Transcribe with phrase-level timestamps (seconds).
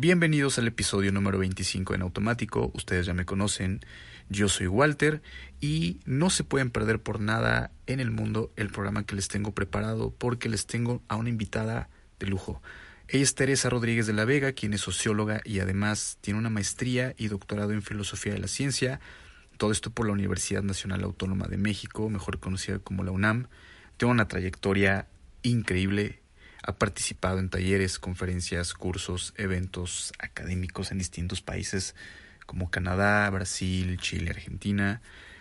[0.00, 2.70] Bienvenidos al episodio número 25 en automático.
[2.72, 3.80] Ustedes ya me conocen.
[4.28, 5.22] Yo soy Walter
[5.60, 9.50] y no se pueden perder por nada en el mundo el programa que les tengo
[9.56, 11.88] preparado porque les tengo a una invitada
[12.20, 12.62] de lujo.
[13.08, 17.16] Ella es Teresa Rodríguez de la Vega, quien es socióloga y además tiene una maestría
[17.18, 19.00] y doctorado en filosofía de la ciencia.
[19.56, 23.48] Todo esto por la Universidad Nacional Autónoma de México, mejor conocida como la UNAM.
[23.96, 25.08] Tiene una trayectoria
[25.42, 26.17] increíble
[26.68, 31.94] ha participado en talleres, conferencias, cursos, eventos académicos en distintos países
[32.44, 35.00] como Canadá, Brasil, Chile, Argentina.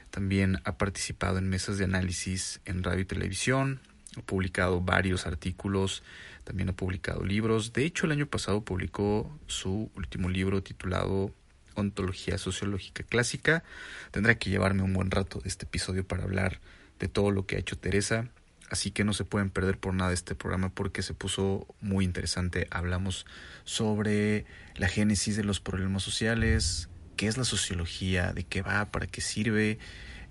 [0.09, 3.81] También ha participado en mesas de análisis en radio y televisión.
[4.15, 6.01] Ha publicado varios artículos.
[6.45, 7.73] También ha publicado libros.
[7.73, 11.33] De hecho, el año pasado publicó su último libro titulado
[11.75, 13.65] Ontología Sociológica Clásica.
[14.11, 16.61] Tendrá que llevarme un buen rato de este episodio para hablar
[16.99, 18.29] de todo lo que ha hecho Teresa
[18.69, 22.67] Así que no se pueden perder por nada este programa porque se puso muy interesante.
[22.69, 23.25] Hablamos
[23.63, 29.07] sobre la génesis de los problemas sociales, qué es la sociología, de qué va, para
[29.07, 29.79] qué sirve,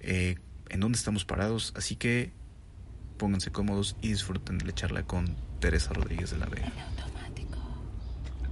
[0.00, 0.36] eh,
[0.68, 1.72] en dónde estamos parados.
[1.76, 2.32] Así que
[3.16, 6.72] pónganse cómodos y disfruten de la charla con Teresa Rodríguez de la Vega.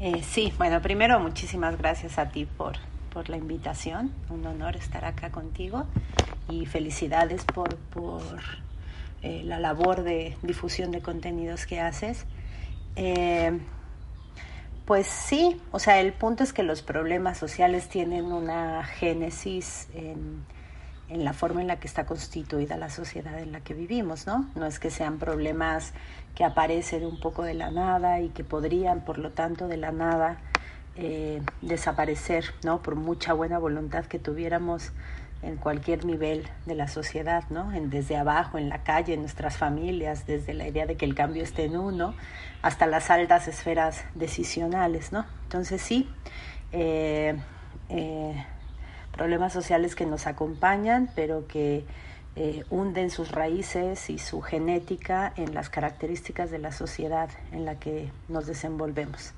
[0.01, 2.77] Eh, sí, bueno, primero muchísimas gracias a ti por,
[3.13, 4.13] por la invitación.
[4.29, 5.87] Un honor estar acá contigo
[6.51, 8.23] y felicidades por, por
[9.25, 12.27] eh, la labor de difusión de contenidos que haces.
[12.95, 13.59] Eh,
[14.85, 20.45] pues sí, o sea, el punto es que los problemas sociales tienen una génesis en,
[21.09, 24.47] en, la forma en la que está constituida la sociedad en la que vivimos, ¿no?
[24.57, 25.95] No es que sean problemas
[26.35, 29.91] que aparecen un poco de la nada y que podrían, por lo tanto, de la
[29.91, 30.37] nada
[30.97, 32.83] eh, desaparecer, ¿no?
[32.83, 34.93] Por mucha buena voluntad que tuviéramos
[35.45, 37.71] en cualquier nivel de la sociedad, ¿no?
[37.71, 41.43] Desde abajo, en la calle, en nuestras familias, desde la idea de que el cambio
[41.43, 42.15] esté en uno,
[42.63, 45.27] hasta las altas esferas decisionales, ¿no?
[45.45, 46.09] Entonces sí,
[46.73, 47.37] eh,
[47.91, 48.45] eh,
[49.13, 51.85] problemas sociales que nos acompañan, pero que
[52.37, 57.79] eh, hunden sus raíces y su genética en las características de la sociedad en la
[57.79, 59.35] que nos desenvolvemos.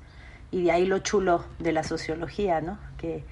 [0.51, 2.79] Y de ahí lo chulo de la sociología, ¿no?
[2.97, 3.23] Que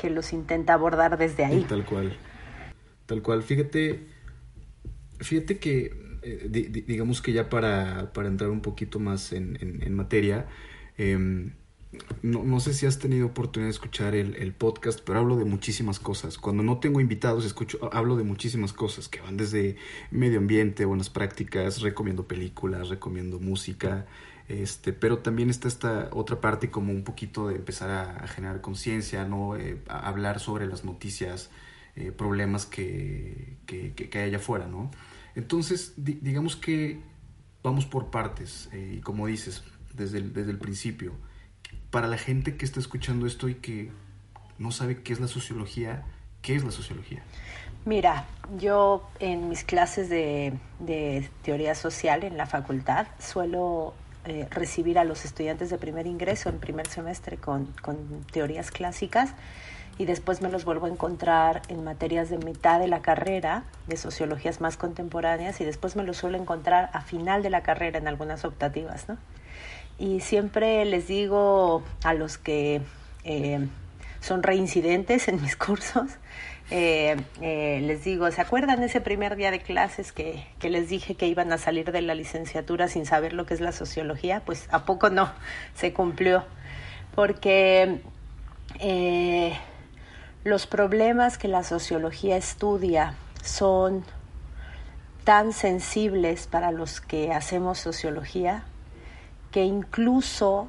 [0.00, 1.64] que los intenta abordar desde ahí.
[1.68, 2.16] tal cual.
[3.06, 3.42] Tal cual.
[3.42, 4.06] Fíjate,
[5.20, 10.46] fíjate que, eh, digamos que ya para, para, entrar un poquito más en, en, materia,
[10.96, 11.52] em,
[12.22, 15.46] no, no, sé si has tenido oportunidad de escuchar el, el, podcast, pero hablo de
[15.46, 16.36] muchísimas cosas.
[16.36, 19.76] Cuando no tengo invitados, escucho, hablo de muchísimas cosas que van desde
[20.10, 24.06] medio ambiente, buenas prácticas, recomiendo películas, recomiendo música.
[24.48, 29.26] Este, pero también está esta otra parte como un poquito de empezar a, generar conciencia,
[29.26, 29.56] ¿no?
[29.56, 31.50] Eh, hablar sobre las noticias,
[31.96, 34.90] eh, problemas que, que, que, hay allá afuera, ¿no?
[35.34, 36.98] Entonces, digamos que
[37.62, 41.12] vamos por partes, eh, y como dices, desde el, desde el principio,
[41.90, 43.90] para la gente que está escuchando esto y que
[44.56, 46.04] no sabe qué es la sociología,
[46.40, 47.22] ¿qué es la sociología?
[47.84, 48.24] Mira,
[48.58, 53.94] yo en mis clases de teoría social en la facultad suelo
[54.28, 57.96] eh, recibir a los estudiantes de primer ingreso en primer semestre con, con,
[58.30, 59.30] teorías clásicas
[59.96, 63.96] y después me los vuelvo a encontrar en materias de mitad de la carrera, de
[63.96, 68.06] sociologías más contemporáneas, y después me los suelo encontrar a final de la carrera en
[68.06, 69.08] algunas optativas.
[69.08, 69.16] ¿no?
[69.98, 72.82] Y siempre les digo a los que
[73.24, 73.66] eh,
[74.20, 76.10] son reincidentes en mis cursos,
[76.70, 81.14] eh, eh, les digo, ¿se acuerdan ese primer día de clases que, que, les dije
[81.14, 84.42] que iban a salir de la licenciatura sin saber lo que es la sociología?
[84.44, 85.32] Pues a poco no,
[85.74, 86.44] se cumplió.
[87.14, 88.02] Porque
[88.80, 89.56] eh,
[90.44, 94.04] los problemas que la sociología estudia son
[95.24, 98.64] tan sensibles para los que hacemos sociología
[99.52, 100.68] que incluso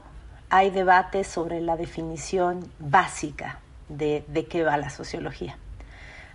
[0.50, 3.60] hay debates sobre la definición básica
[3.90, 5.58] de, de qué va la sociología.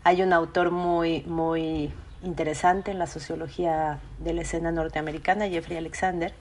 [0.07, 1.91] Hay un autor muy, muy
[2.23, 6.35] interesante en la sociología de la escena norteamericana, Jeffrey Alexander,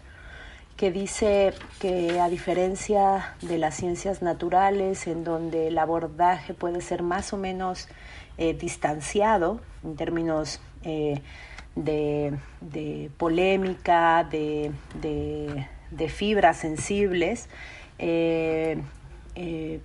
[0.75, 7.03] que dice que a diferencia de las ciencias naturales, en donde el abordaje puede ser
[7.03, 7.87] más o menos
[8.37, 11.21] eh, distanciado en términos eh,
[11.75, 14.71] de, polémica, de,
[16.09, 17.47] fibras sensibles,
[17.97, 18.77] eh,
[19.35, 19.79] eh,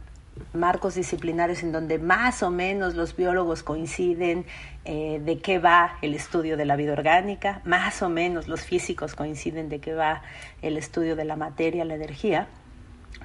[0.52, 4.46] marcos disciplinarios en donde más o menos los biólogos coinciden
[4.84, 9.14] eh, de qué va el estudio de la vida orgánica, más o menos los físicos
[9.14, 10.22] coinciden de qué va
[10.62, 12.48] el estudio de la materia, la energía.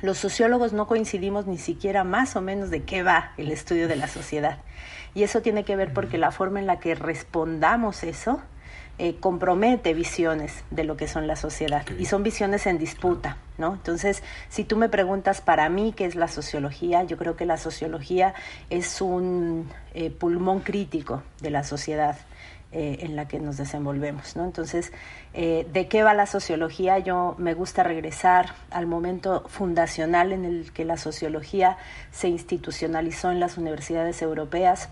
[0.02, 3.96] Los sociólogos no coincidimos ni siquiera más o menos de qué va el estudio de
[3.96, 4.60] la sociedad.
[5.14, 8.42] Y eso tiene que ver porque la forma en la que respondamos eso
[9.00, 13.74] eh, compromete visiones de lo que son la sociedad y son visiones en disputa, ¿no?
[13.74, 17.58] Entonces, si tú me preguntas para mí qué es la sociología, yo creo que la
[17.58, 18.36] sociología
[18.70, 22.18] es un eh, pulmón crítico de la sociedad.
[22.76, 24.36] Eh, en la que nos desenvolvemos.
[24.36, 24.46] ¿no?
[24.46, 24.92] Entonces,
[25.32, 26.98] ¿de qué va la sociología?
[26.98, 31.78] Yo me gusta regresar al momento fundacional en el que la sociología
[32.10, 34.90] se institucionalizó en las universidades europeas,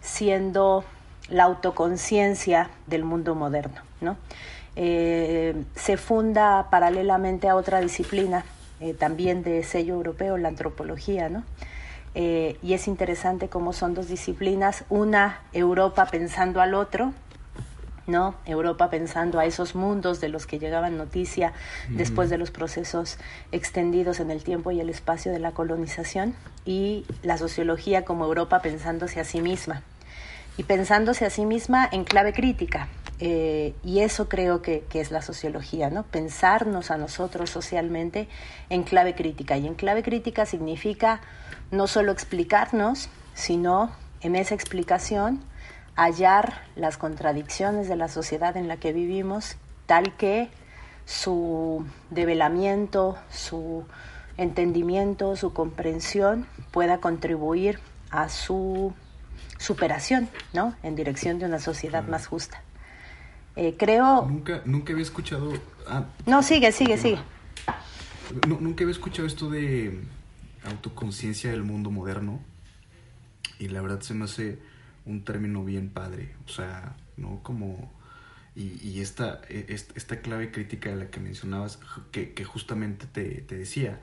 [0.00, 0.82] siendo
[1.30, 3.80] la autoconciencia del mundo moderno.
[4.00, 4.16] ¿no?
[4.76, 8.44] Eh, se funda paralelamente a otra disciplina,
[8.80, 11.44] eh, también de sello europeo, la antropología, ¿no?
[12.14, 17.12] Eh, y es interesante cómo son dos disciplinas, una Europa pensando al otro,
[18.06, 18.34] ¿no?
[18.46, 21.52] Europa pensando a esos mundos de los que llegaban noticia
[21.88, 23.18] después de los procesos
[23.52, 26.34] extendidos en el tiempo y el espacio de la colonización,
[26.64, 29.82] y la sociología como Europa pensándose a sí misma,
[30.60, 32.88] y pensándose a sí misma en clave crítica.
[33.18, 36.02] Eh, y eso creo que, es la sociología, ¿no?
[36.02, 38.28] Pensarnos a nosotros socialmente
[38.68, 39.56] en clave crítica.
[39.56, 41.22] Y en clave crítica significa
[41.70, 43.90] no solo explicarnos, sino
[44.20, 45.40] en esa explicación
[45.96, 50.50] hallar las contradicciones de la sociedad en la que vivimos, tal que
[51.06, 53.86] su develamiento, su
[54.36, 57.80] entendimiento, su comprensión pueda contribuir
[58.10, 58.92] a su
[59.60, 60.74] superación, ¿no?
[60.82, 62.62] En dirección de una sociedad más justa.
[63.56, 64.26] Eh, creo...
[64.26, 65.52] Nunca, nunca había escuchado...
[65.86, 67.18] Ah, no, sigue, sigue, sigue.
[68.48, 70.00] nunca había escuchado esto de
[70.64, 72.40] autoconciencia del mundo moderno
[73.58, 74.58] y la verdad se me hace
[75.04, 77.40] un término bien padre, o sea, ¿no?
[77.42, 77.92] Como...
[78.56, 81.78] Y, esta, e, esta, clave crítica de la que mencionabas,
[82.10, 84.00] que, que justamente te, te decía,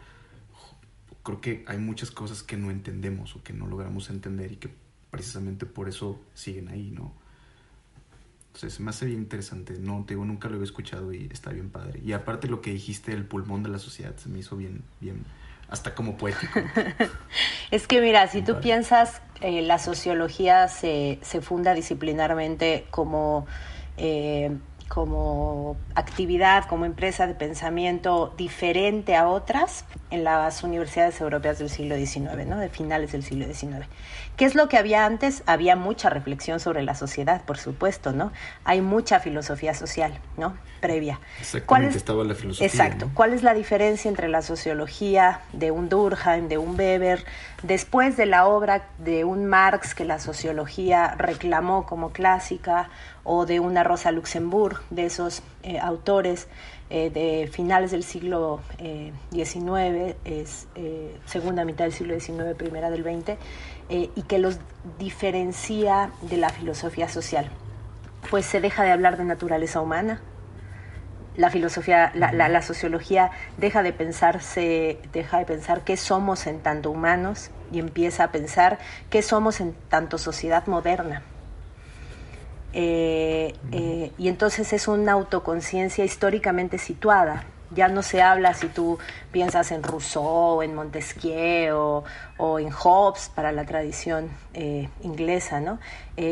[1.22, 4.70] creo que hay muchas cosas que no entendemos o que no logramos entender y que
[5.10, 7.14] precisamente por eso siguen ahí, ¿no?
[8.48, 9.74] Entonces, se me hace bien interesante.
[9.80, 12.02] No, te digo, nunca lo había escuchado y está bien padre.
[12.04, 15.24] Y aparte lo que dijiste, el pulmón de la sociedad, se me hizo bien, bien,
[15.70, 16.60] hasta como poético.
[17.72, 23.46] es que mira, si tú piensas, eh, la sociología se, se, funda disciplinarmente como
[23.98, 24.58] eh,
[24.88, 31.96] como actividad, como empresa de pensamiento diferente a otras en las universidades europeas del siglo
[31.98, 32.58] XIX, ¿no?
[32.58, 33.86] de finales del siglo XIX.
[34.38, 35.42] ¿Qué es lo que había antes?
[35.48, 38.32] Había mucha reflexión sobre la sociedad, por supuesto, ¿no?
[38.66, 40.56] Hay mucha filosofía social, ¿no?
[40.80, 41.20] Previa.
[41.40, 42.68] Exactamente, estaba la filosofía.
[42.68, 43.10] Exacto.
[43.16, 47.26] ¿Cuál es la diferencia entre la sociología de un Durkheim, de un Weber,
[47.64, 52.90] después de la obra de un Marx que la sociología reclamó como clásica,
[53.30, 56.48] o de una Rosa Luxemburg, de esos eh, autores
[56.90, 58.62] eh, de finales del siglo
[59.34, 60.68] XIX, eh, es,
[61.26, 63.38] segunda mitad del siglo XIX, primera del XX,
[63.90, 64.60] y que los
[64.98, 67.50] diferencia de la filosofía social.
[68.30, 70.22] Pues se deja de hablar de naturaleza humana,
[71.38, 76.90] la filosofía, la, la, sociología deja de pensarse, deja de pensar qué somos en tanto
[76.90, 78.80] humanos y empieza a pensar
[79.12, 81.22] qué somos en tanto sociedad moderna.
[82.74, 87.44] Eh, eh, y entonces es una autoconciencia históricamente situada.
[87.72, 88.98] Ya no se habla si tú
[89.32, 92.04] piensas en Rousseau, en Montesquieu
[92.38, 95.80] o, en Hobbes para la tradición eh, inglesa, ¿no?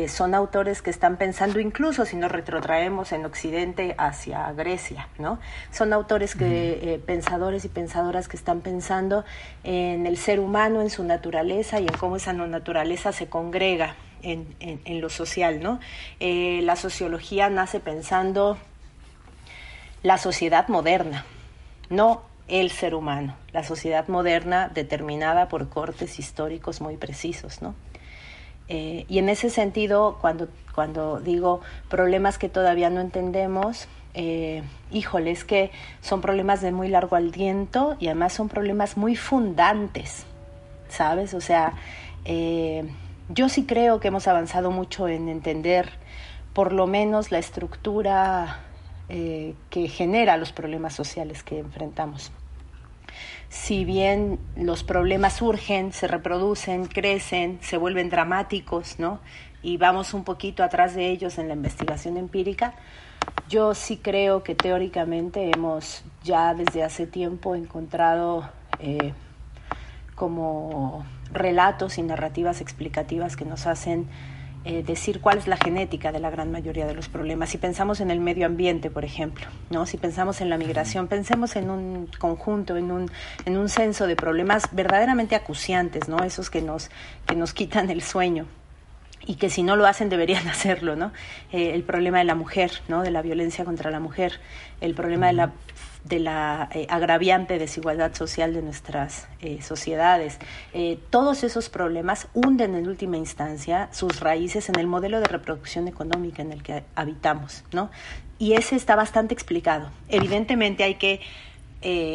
[0.08, 5.38] son autores que están pensando, incluso si nos retrotraemos en Occidente hacia Grecia, ¿no?
[5.70, 9.24] Son autores que, pensadores y pensadoras que están pensando
[9.62, 15.00] en el ser humano, en su naturaleza y en cómo esa naturaleza se congrega en,
[15.00, 15.78] lo social, ¿no?
[16.20, 18.58] Eh, la sociología nace pensando
[20.02, 21.24] la sociedad moderna,
[21.90, 27.74] no el ser humano, la sociedad moderna determinada por cortes históricos muy precisos, ¿no?
[28.68, 35.30] Eh, y en ese sentido, cuando, cuando digo problemas que todavía no entendemos, eh, híjole,
[35.30, 40.24] es que son problemas de muy largo aliento y además son problemas muy fundantes,
[40.88, 41.34] ¿sabes?
[41.34, 41.74] O sea,
[42.24, 42.88] eh,
[43.28, 45.90] yo sí creo que hemos avanzado mucho en entender
[46.54, 48.60] por lo menos la estructura
[49.08, 52.32] eh, que genera los problemas sociales que enfrentamos.
[53.48, 59.20] Si bien los problemas surgen, se reproducen, crecen, se vuelven dramáticos, ¿no?
[59.66, 62.74] y vamos un poquito atrás de ellos en la investigación empírica,
[63.48, 68.48] yo sí creo que teóricamente hemos ya desde hace tiempo encontrado
[68.78, 69.12] eh,
[70.14, 74.06] como relatos y narrativas explicativas que nos hacen
[74.68, 77.50] eh, decir cuál es la genética de la gran mayoría de los problemas.
[77.50, 79.86] Si pensamos en el medio ambiente, por ejemplo, ¿no?
[79.86, 83.08] si pensamos en la migración, pensemos en un conjunto, en un,
[83.44, 86.24] en un censo de problemas verdaderamente acuciantes, ¿no?
[86.24, 86.90] esos que nos,
[87.26, 88.46] que nos quitan el sueño
[89.26, 91.12] y que si no lo hacen deberían hacerlo, ¿no?
[91.52, 93.02] Eh, el problema de la mujer, ¿no?
[93.02, 94.40] De la violencia contra la mujer,
[94.80, 95.52] el problema de la
[96.08, 100.38] de la eh, agraviante desigualdad social de nuestras eh, sociedades.
[100.72, 105.88] Eh, todos esos problemas hunden en última instancia sus raíces en el modelo de reproducción
[105.88, 107.90] económica en el que habitamos, ¿no?
[108.38, 109.90] Y ese está bastante explicado.
[110.08, 111.20] Evidentemente hay que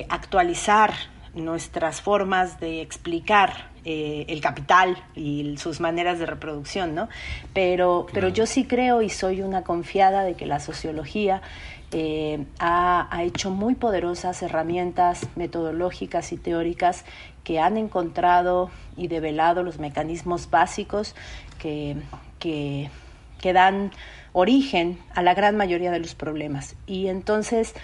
[0.09, 0.91] actualizar
[1.33, 7.09] nuestras formas de explicar el capital y sus maneras de reproducción, ¿no?
[7.53, 11.41] Pero, pero yo sí creo y soy una confiada de que la sociología
[11.93, 17.03] eh, ha, hecho muy poderosas herramientas metodológicas y teóricas
[17.43, 21.15] que han encontrado y develado los mecanismos básicos
[21.59, 21.97] que,
[22.39, 22.89] que,
[23.53, 23.91] dan
[24.31, 26.75] origen a la gran mayoría de los problemas.
[26.87, 27.75] Y entonces,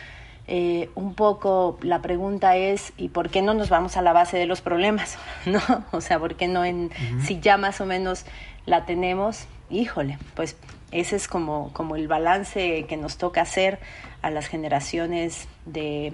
[0.49, 4.37] eh, un poco la pregunta es, ¿y por qué no nos vamos a la base
[4.37, 5.17] de los problemas?
[5.45, 5.59] ¿No?
[5.91, 6.89] O sea, ¿por qué no en,
[7.21, 8.25] si ya más o menos
[8.65, 9.45] la tenemos?
[9.69, 10.55] Híjole, pues
[10.91, 13.79] ese es como, como el balance que nos toca hacer
[14.21, 16.13] a las generaciones de,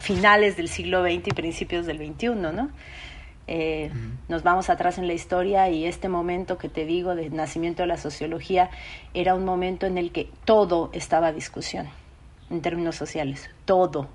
[0.00, 2.68] finales del siglo XX y principios del XXI, ¿no?
[3.46, 3.90] Eh,
[4.28, 7.88] nos vamos atrás en la historia y este momento que te digo del nacimiento de
[7.88, 8.70] la sociología
[9.12, 11.88] era un momento en el que todo estaba a discusión
[12.50, 14.08] en términos sociales, todo.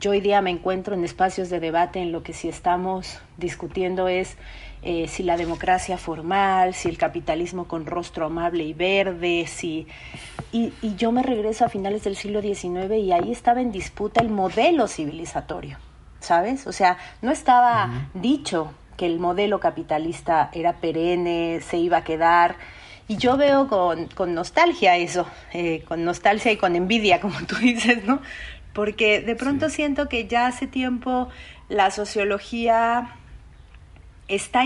[0.00, 4.06] Yo hoy día me encuentro en espacios de debate en lo que si estamos discutiendo
[4.06, 4.36] es
[4.82, 9.88] eh, si la democracia formal, si el capitalismo con rostro amable y verde, si...
[10.52, 14.30] Y, yo me regreso a finales del siglo XIX y ahí estaba en disputa el
[14.30, 15.78] modelo civilizatorio,
[16.20, 16.66] ¿sabes?
[16.68, 22.56] O sea, no estaba dicho que el modelo capitalista era perenne, se iba a quedar.
[23.08, 27.56] Y yo veo con, con nostalgia eso, eh, con nostalgia y con envidia, como tú
[27.56, 28.20] dices, ¿no?
[28.74, 31.28] Porque de pronto siento que ya hace tiempo
[31.68, 33.16] la sociología
[34.28, 34.62] está,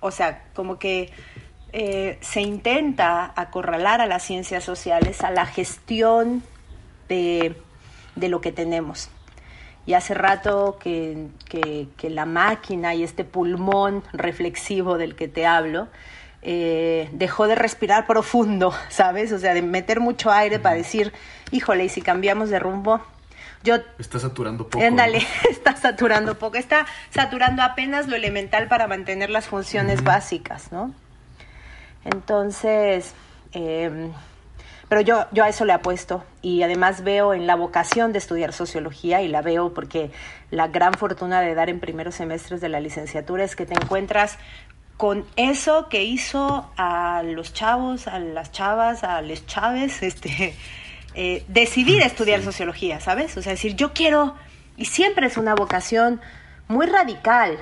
[0.00, 1.10] o sea, como que
[1.72, 6.42] eh, se intenta acorralar a las ciencias sociales a la gestión
[7.08, 7.56] de,
[8.16, 9.08] lo que tenemos.
[9.86, 11.28] Y hace rato que,
[12.02, 15.88] la máquina y este pulmón reflexivo del que te hablo
[16.44, 19.32] eh, dejó de respirar profundo, ¿sabes?
[19.32, 21.12] O sea, de meter mucho aire para decir,
[21.50, 23.00] híjole, y si cambiamos de rumbo,
[23.64, 24.84] yo, está saturando poco.
[24.84, 26.58] Ándale, está saturando poco.
[26.58, 30.92] Está saturando apenas lo elemental para mantener las funciones básicas, ¿no?
[32.04, 33.14] Entonces,
[33.52, 34.12] em,
[34.88, 38.52] pero yo, yo a eso le apuesto y además veo en la vocación de estudiar
[38.52, 40.10] sociología y la veo porque
[40.50, 44.38] la gran fortuna de dar en primeros semestres de la licenciatura es que te encuentras
[44.96, 50.54] con eso que hizo a los chavos, a las chavas, a les chaves, este,
[51.14, 53.36] eh, decidir estudiar sociología, ¿sabes?
[53.36, 54.34] O sea, decir, yo quiero,
[54.76, 56.20] y siempre es una vocación
[56.68, 57.58] muy radical.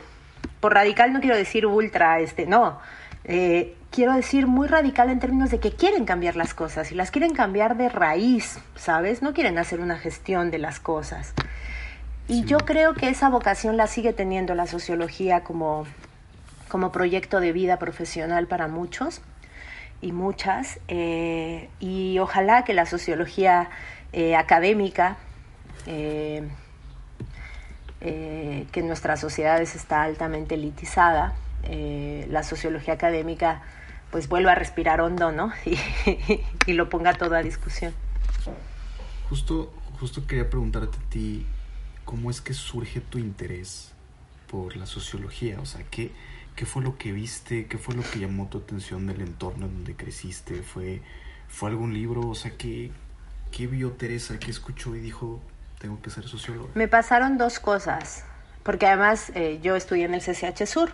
[0.61, 2.79] Por radical no quiero decir ultra, este, no.
[3.25, 7.11] Eh, quiero decir muy radical en términos de que quieren cambiar las cosas y las
[7.11, 9.23] quieren cambiar de raíz, ¿sabes?
[9.23, 11.35] No quieren hacer una gestión de las cosas.
[12.29, 15.87] Y yo creo que esa vocación la sigue teniendo la sociología como,
[16.73, 19.21] como proyecto de vida profesional para muchos
[20.01, 23.69] y muchas, eh, y ojalá que la sociología
[24.15, 25.19] eh, académica,
[25.85, 26.49] eh,
[28.01, 33.61] que en nuestras sociedades está altamente elitizada, la sociología académica
[34.11, 35.53] pues vuelva a respirar hondo, ¿no?
[36.67, 37.93] Y, lo ponga todo a discusión.
[39.29, 41.45] Justo, justo quería preguntarte a ti,
[42.07, 43.93] ¿cómo es que surge tu interés
[44.51, 45.61] por la sociología?
[45.61, 46.13] O sea, ¿qué,
[46.57, 47.67] ¿Qué fue lo que viste?
[47.67, 50.63] ¿Qué fue lo que llamó tu atención del entorno en donde creciste?
[50.63, 51.01] ¿Fue,
[51.49, 52.29] fue algún libro?
[52.29, 52.91] O sea, ¿qué,
[53.51, 54.39] ¿qué vio Teresa?
[54.39, 55.41] ¿Qué escuchó y dijo,
[55.79, 56.71] tengo que ser socióloga?
[56.75, 58.25] Me pasaron dos cosas,
[58.63, 60.93] porque además eh, yo estudié en el CCH Sur.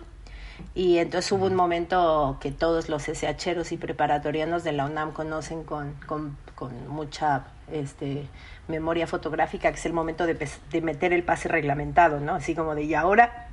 [0.75, 5.63] Y entonces hubo un momento que todos los SHeros y preparatorianos de la UNAM conocen
[5.63, 8.27] con, con, con mucha este,
[8.67, 10.35] memoria fotográfica, que es el momento de,
[10.71, 12.35] de, meter el pase reglamentado, ¿no?
[12.35, 13.47] Así como de, ¿y ahora?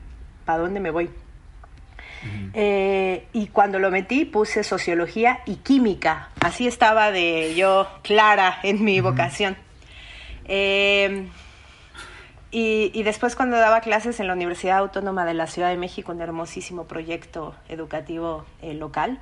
[0.44, 1.10] ¿Para dónde me voy?
[2.54, 6.30] Eh, y cuando lo metí puse sociología y química.
[6.40, 9.56] Así estaba de yo clara en mi vocación.
[10.46, 11.28] Eh,
[12.50, 16.22] y, después cuando daba clases en la Universidad Autónoma de la Ciudad de México, un
[16.22, 19.20] hermosísimo proyecto educativo eh, local,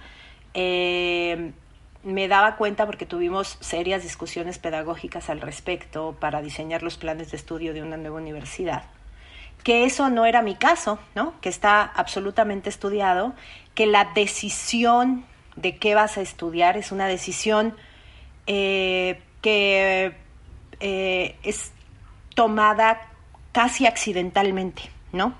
[0.55, 7.39] me daba cuenta porque tuvimos serias discusiones pedagógicas al respecto para diseñar los planes de
[7.39, 8.85] estudio de una nueva universidad.
[9.65, 11.35] Que eso no era mi caso, ¿no?
[11.41, 13.35] Que está absolutamente estudiado,
[13.75, 15.25] que la decisión
[15.57, 17.75] de qué vas a estudiar es una decisión
[18.47, 20.15] eh, que
[20.81, 21.73] eh, es
[22.35, 23.01] tomada
[23.53, 25.35] casi accidentalmente, ¿no?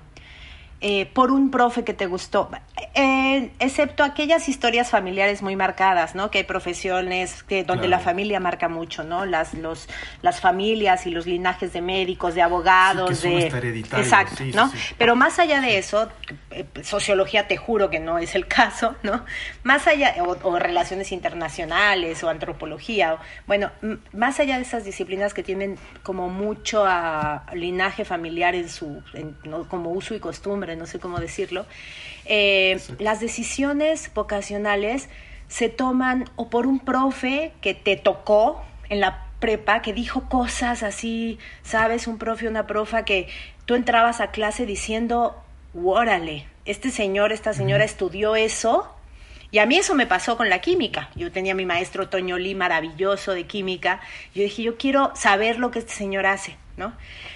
[0.87, 2.51] Eh, por un profe que te gustó,
[2.95, 6.31] eh, excepto aquellas historias familiares muy marcadas, ¿no?
[6.31, 9.25] Que hay profesiones que donde la familia marca mucho, ¿no?
[9.25, 9.89] Las los
[10.21, 14.71] las familias y los linajes de médicos, de abogados, de exacto, ¿no?
[14.99, 16.11] Pero más allá de eso,
[16.51, 19.25] eh, sociología te juro que no es el caso, ¿no?
[19.63, 23.71] Más allá o, relaciones internacionales o antropología, o, bueno,
[24.13, 29.03] más allá de esas disciplinas que tienen como mucho a, linaje familiar en su
[29.71, 31.67] como uso y costumbre no sé cómo decirlo,
[32.25, 35.09] eh, las decisiones vocacionales
[35.49, 40.83] se toman o por un profe que te tocó en la prepa, que dijo cosas
[40.83, 43.29] así, sabes, un profe, una profa, que
[43.67, 45.37] tú entrabas a clase diciendo,
[45.75, 48.91] órale, este señor, esta señora estudió eso.
[49.51, 51.11] Y a mí eso me pasó con la química.
[51.15, 54.01] Yo tenía mi maestro Toño Lee, maravilloso de química.
[54.35, 56.57] Yo dije, yo quiero saber lo que este señor hace.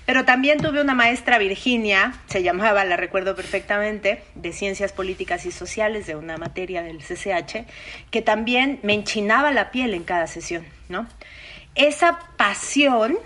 [0.04, 5.52] Pero también tuve una maestra Virginia, se llamaba, la recuerdo perfectamente, de Ciencias Políticas y
[5.52, 7.66] Sociales, de una materia del CCH,
[8.10, 11.06] que también me enchinaba la piel en cada sesión, ¿no?
[11.74, 13.18] Esa pasión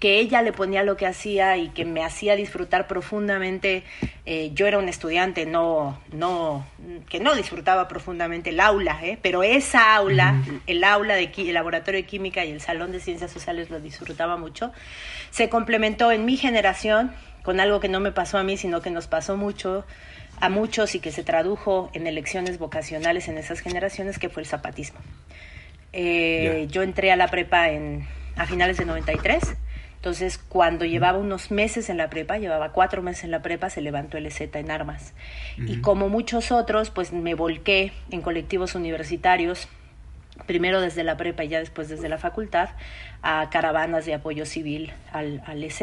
[0.00, 3.84] que ella le ponía lo que hacía y que me hacía disfrutar profundamente.
[4.24, 6.66] Eh, yo era un estudiante no, no,
[7.10, 9.18] que no disfrutaba profundamente el aula, ¿eh?
[9.20, 13.30] pero esa aula, el aula de el laboratorio de química y el salón de ciencias
[13.30, 14.72] sociales lo disfrutaba mucho.
[15.30, 18.90] Se complementó en mi generación con algo que no me pasó a mí, sino que
[18.90, 19.84] nos pasó mucho
[20.40, 24.48] a muchos y que se tradujo en elecciones vocacionales en esas generaciones, que fue el
[24.48, 24.98] zapatismo.
[25.92, 29.56] Eh, yo entré a la prepa en, a finales de 93
[30.00, 33.82] entonces, cuando llevaba unos meses en la prepa, llevaba cuatro meses en la prepa, se
[33.82, 35.12] levantó el EZ en armas.
[35.58, 39.68] Y como muchos otros, pues me volqué en colectivos universitarios,
[40.46, 42.70] primero desde la prepa y ya después desde la facultad,
[43.20, 45.82] a caravanas de apoyo civil al, al EZ.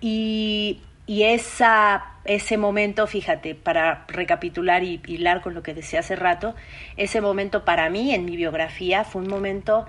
[0.00, 6.16] Y, y esa, ese momento, fíjate, para recapitular y hilar con lo que decía hace
[6.16, 6.54] rato,
[6.96, 9.86] ese momento para mí en mi biografía fue un momento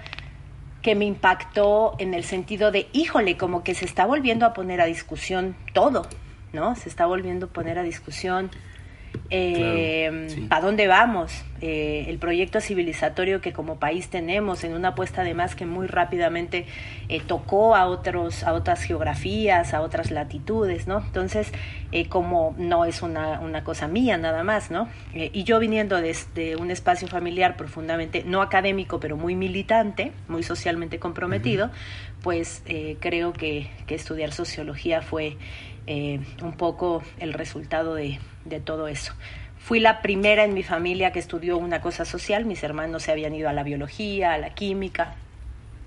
[0.82, 4.82] que me impactó en el sentido de, híjole, como que se está volviendo a poner
[4.82, 6.06] a discusión todo,
[6.54, 6.76] ¿no?
[6.76, 8.50] Se está volviendo a poner a discusión
[9.30, 11.43] eh, ¿Para dónde vamos?
[11.62, 16.65] Eh, el proyecto civilizatorio que como país tenemos en una apuesta además que muy rápidamente
[17.10, 21.00] eh, tocó a otros a otras geografías, a otras latitudes, ¿no?
[21.00, 21.52] Entonces,
[21.91, 24.88] eh, como no es una, una, cosa mía nada más, ¿no?
[25.13, 30.98] y yo viniendo desde un espacio familiar profundamente, no académico, pero muy militante, muy socialmente
[30.98, 31.72] comprometido,
[32.22, 32.63] pues
[33.00, 35.38] creo que, que estudiar sociología fue
[35.88, 39.13] un poco el resultado de, de todo eso.
[39.58, 43.36] Fui la primera en mi familia que estudió una cosa social, mis hermanos se habían
[43.36, 45.15] ido a la biología, a la química,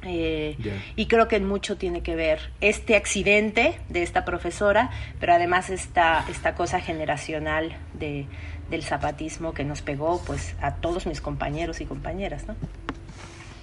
[0.05, 0.57] eh,
[0.96, 5.70] y creo que en mucho tiene que ver este accidente de esta profesora, pero además
[5.70, 8.26] esta, esta cosa generacional de,
[8.68, 12.57] del zapatismo que nos pegó pues a todos mis compañeros y compañeras, ¿no?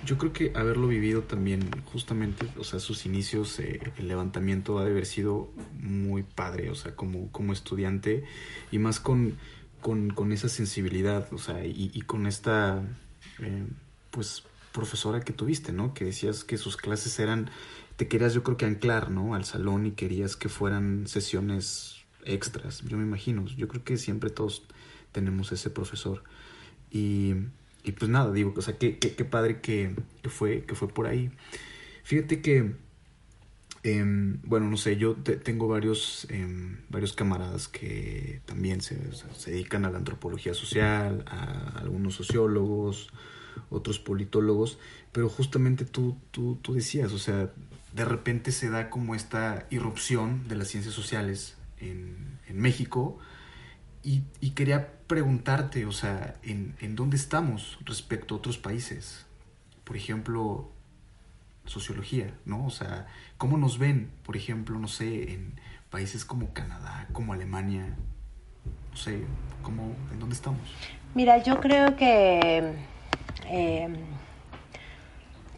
[0.10, 4.84] Yo creo que haberlo vivido también, justamente, o sea, sus inicios, eh, el levantamiento ha
[4.84, 8.24] de haber sido muy padre, o sea, como, como estudiante
[8.72, 9.38] y más con,
[9.82, 12.82] con, esa sensibilidad, o sea, y, con esta,
[13.38, 13.68] eh,
[14.10, 15.94] pues, profesora que tuviste, ¿no?
[15.94, 17.52] Que decías que sus clases eran,
[17.96, 19.36] te querías yo creo que anclar, ¿no?
[19.36, 24.32] Al salón y querías que fueran sesiones extras, yo me imagino, yo creo que siempre
[24.32, 24.64] todos
[25.12, 26.24] tenemos ese profesor.
[26.90, 27.36] Y
[27.84, 31.32] y pues nada, digo, o sea, qué, qué, padre que, fue, que fue por ahí.
[32.04, 32.76] Fíjate que,
[33.84, 38.98] em, bueno, no sé, yo tengo varios, em, varios camaradas que también se,
[39.38, 43.10] se, dedican a la antropología social, a algunos sociólogos,
[43.70, 44.78] otros politólogos,
[45.12, 47.52] pero justamente tú, tú, tú decías, o sea,
[47.94, 53.20] de repente se da como esta irrupción de las ciencias sociales en, en México
[54.04, 59.26] y, y quería preguntarte, o sea, en, en dónde estamos respecto a otros países.
[59.84, 60.72] Por ejemplo,
[61.66, 62.66] sociología, ¿no?
[62.66, 63.08] O sea,
[63.38, 65.60] ¿cómo nos ven, por ejemplo, no sé, en
[65.90, 67.96] países como Canadá, como Alemania?
[68.92, 69.24] No sé,
[69.64, 70.62] ¿cómo, ¿en dónde estamos?
[71.16, 72.74] Mira, yo creo que...
[73.46, 73.96] Eh,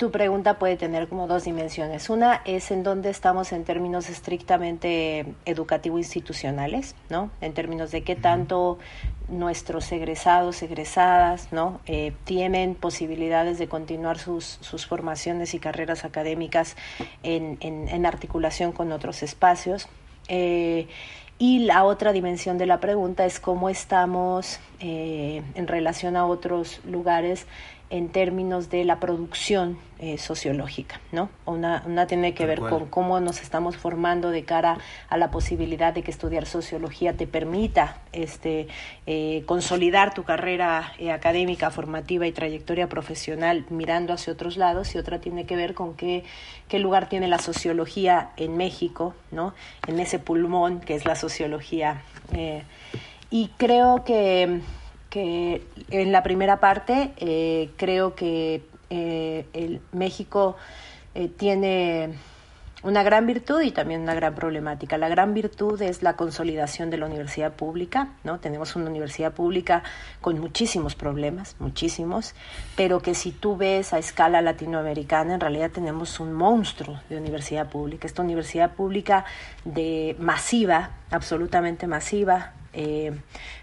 [0.02, 2.10] tu pregunta puede tener como dos dimensiones.
[2.10, 7.30] Una es en dónde estamos en términos estrictamente educativo-institucionales, ¿no?
[7.40, 8.80] En términos de qué tanto
[9.28, 11.82] nuestros egresados, egresadas, ¿no?
[11.86, 16.78] Eh, tienen posibilidades de continuar sus, sus formaciones y carreras académicas
[17.22, 19.88] en, en, articulación con otros espacios.
[20.30, 20.88] Eh,
[21.38, 26.82] y la otra dimensión de la pregunta es cómo estamos eh, en relación a otros
[26.86, 27.46] lugares
[27.92, 31.30] en términos de la producción eh, sociológica, ¿no?
[31.46, 34.78] Una, una tiene que ver con cómo nos estamos formando de cara
[35.10, 38.68] a la posibilidad de que estudiar sociología te permita este,
[39.08, 44.98] eh, consolidar tu carrera eh, académica, formativa y trayectoria profesional mirando hacia otros lados, y
[44.98, 46.24] otra tiene que ver con qué,
[46.70, 49.54] qué lugar tiene la sociología en México, ¿no?
[49.86, 52.04] En ese pulmón que es la sociología.
[53.30, 54.62] y creo que
[55.12, 60.56] que en la primera parte eh, creo que eh, el México
[61.14, 62.14] eh, tiene
[62.82, 64.98] una gran virtud y también una gran problemática.
[64.98, 68.40] La gran virtud es la consolidación de la universidad pública, ¿no?
[68.40, 69.84] Tenemos una universidad pública
[70.22, 72.34] con muchísimos problemas, muchísimos,
[72.78, 77.70] pero que si tú ves a escala latinoamericana, en realidad tenemos un monstruo de universidad
[77.70, 78.08] pública.
[78.08, 79.26] Esta universidad pública
[79.66, 83.14] de masiva, absolutamente masiva, eh,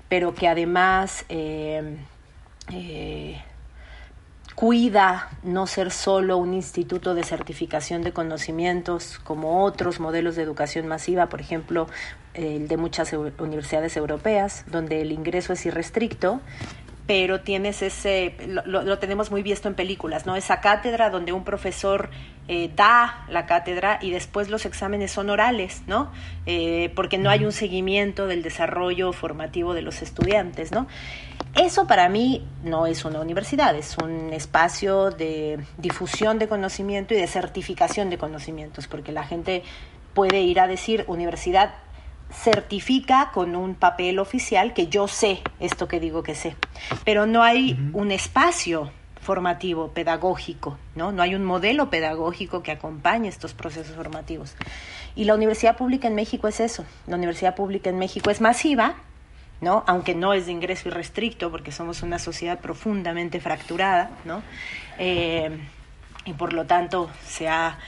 [0.08, 1.96] pero que además eh,
[2.72, 3.42] eh,
[4.54, 10.86] cuida no ser solo un instituto de certificación de conocimientos como otros modelos de educación
[10.86, 11.88] masiva, por ejemplo,
[12.34, 16.40] el de muchas universidades europeas, donde el ingreso es irrestricto
[17.08, 20.36] pero tienes ese, lo, tenemos muy visto en películas, ¿no?
[20.36, 22.10] Esa cátedra donde un profesor
[22.48, 26.12] eh, da la cátedra y después los exámenes son orales, ¿no?
[26.44, 30.86] Eh, porque no hay un seguimiento del desarrollo formativo de los estudiantes, ¿no?
[31.54, 37.16] Eso para mí no es una universidad, es un espacio de difusión de conocimiento y
[37.16, 39.62] de certificación de conocimientos, porque la gente
[40.12, 41.72] puede ir a decir universidad
[42.32, 46.56] certifica con un papel oficial que yo sé esto que digo que sé,
[47.04, 51.12] pero no hay un espacio formativo, pedagógico, ¿no?
[51.12, 54.54] No hay un modelo pedagógico que acompañe estos procesos formativos.
[55.16, 56.86] Y la universidad pública en México es eso.
[57.06, 58.94] La universidad pública en México es masiva,
[59.60, 59.84] ¿no?
[59.86, 64.42] Aunque no es de ingreso irrestricto, porque somos una sociedad profundamente fracturada, ¿no?
[64.98, 65.50] Eh,
[66.24, 67.78] y por lo tanto se ha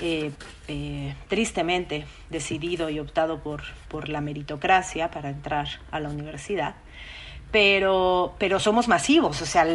[0.00, 0.32] eh,
[0.68, 6.74] eh, tristemente decidido y optado por, por la meritocracia para entrar a la universidad,
[7.50, 9.66] pero, pero somos masivos, o sea,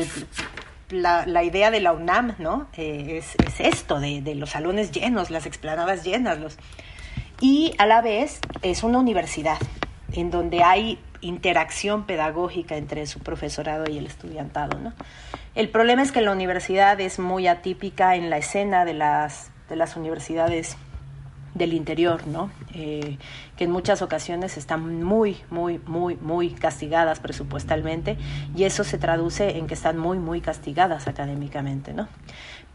[0.90, 2.68] la, la, idea de la UNAM ¿no?
[2.78, 6.58] Eh, es, es, esto, de, de, los salones llenos, las explanadas llenas, los...
[7.40, 9.58] y a la vez es una universidad
[10.14, 14.80] en donde hay interacción pedagógica entre su profesorado y el estudiantado.
[14.80, 14.94] ¿no?
[15.56, 19.76] El problema es que la universidad es muy atípica en la escena de las de
[19.76, 20.78] las universidades
[21.56, 22.52] del interior, ¿no?
[22.74, 23.18] Eh,
[23.56, 28.18] que en muchas ocasiones están muy, muy, muy, muy castigadas presupuestalmente
[28.56, 32.08] y eso se traduce en que están muy, muy castigadas académicamente, ¿no?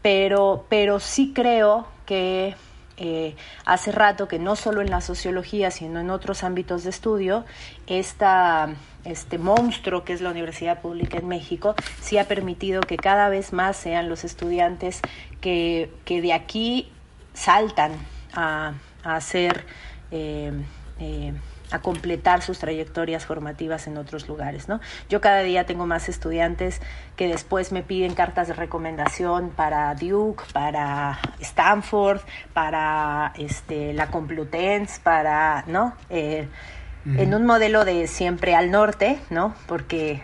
[0.01, 2.55] Pero, pero sí creo que
[3.03, 3.35] eh,
[3.65, 7.45] hace rato que no solo en la sociología, sino en otros ámbitos de estudio,
[7.87, 13.27] esta, este monstruo que es la Universidad Pública en México sí ha permitido que cada
[13.29, 15.01] vez más sean los estudiantes
[15.41, 16.91] que, que de aquí
[17.33, 17.93] saltan
[18.33, 19.65] a, hacer,
[20.11, 20.51] eh,
[20.99, 21.33] eh,
[21.71, 24.67] a completar sus trayectorias formativas en otros lugares.
[24.67, 24.79] ¿no?
[25.09, 26.81] Yo cada día tengo más estudiantes
[27.15, 32.21] que después me piden cartas de recomendación para Duke, para Stanford,
[32.53, 35.95] para este, la Complutense, para, ¿no?
[36.09, 36.47] Eh,
[37.17, 39.55] en un modelo de siempre al norte, ¿no?
[39.65, 40.21] Porque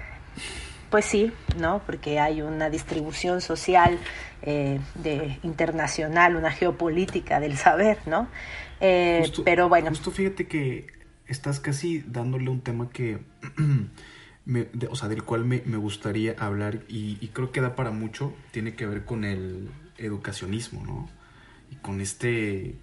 [0.89, 1.81] pues sí, ¿no?
[1.86, 3.99] Porque hay una distribución social
[4.41, 8.27] eh, de, internacional, una geopolítica del saber, ¿no?
[8.79, 9.89] Eh, pero bueno.
[9.89, 10.88] Justo fíjate que
[11.28, 13.20] estás casi dándole un tema que,
[14.90, 18.76] o sea, del cual me, gustaría hablar y, y, creo que da para mucho, tiene
[18.76, 21.10] que ver con el educacionismo, ¿no?
[21.72, 22.76] Y con este,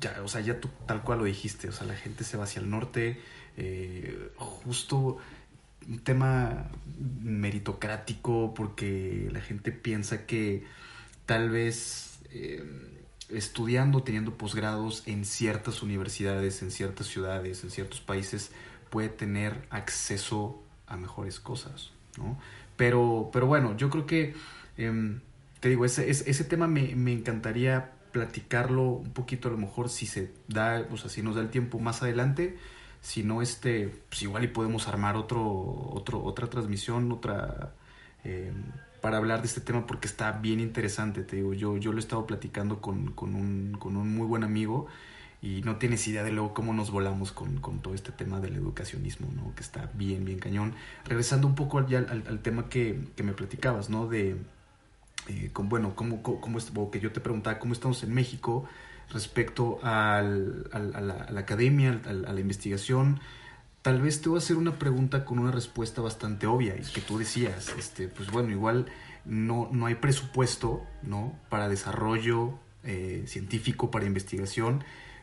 [0.00, 2.44] ya, o sea, ya tú tal cual lo dijiste, o sea, la gente se va
[2.44, 3.20] hacia el norte,
[3.56, 5.18] eh, justo
[5.88, 6.70] un tema
[7.20, 10.64] meritocrático porque la gente piensa que
[11.26, 12.64] tal vez eh,
[13.30, 18.52] estudiando, teniendo posgrados en ciertas universidades, en ciertas ciudades, en ciertos países,
[18.90, 22.38] puede tener acceso a mejores cosas, ¿no?
[22.76, 24.34] Pero, pero bueno, yo creo que,
[24.76, 25.20] em,
[25.60, 30.06] te digo, ese, ese, tema me, me, encantaría platicarlo un poquito, a lo mejor si
[30.06, 32.58] se da, o sea, si nos da el tiempo más adelante,
[33.00, 35.42] si no, este, pues igual y podemos armar otro,
[35.92, 37.74] otro, otra transmisión, otra...
[38.24, 38.52] Eh,
[39.04, 42.00] para hablar de este tema porque está bien interesante, te digo, yo, yo lo he
[42.00, 44.86] estado platicando con, con, un, con un muy buen amigo
[45.42, 48.56] y no tienes idea de luego cómo nos volamos con, con, todo este tema del
[48.56, 49.54] educacionismo, ¿no?
[49.54, 50.72] Que está bien, bien cañón.
[51.04, 54.06] Regresando un poco al, tema que, que, me platicabas, ¿no?
[54.06, 54.36] De,
[55.28, 58.64] eh, con, bueno, cómo, cómo, que yo te preguntaba cómo estamos en México
[59.10, 63.20] respecto al, a, la, academia, a la investigación.
[63.84, 67.02] Tal vez te voy a hacer una pregunta con una respuesta bastante obvia, y que
[67.02, 68.86] tú decías, este, pues bueno, igual
[69.26, 71.38] no, no hay presupuesto, ¿no?
[71.50, 74.82] Para desarrollo eh, científico, para investigación,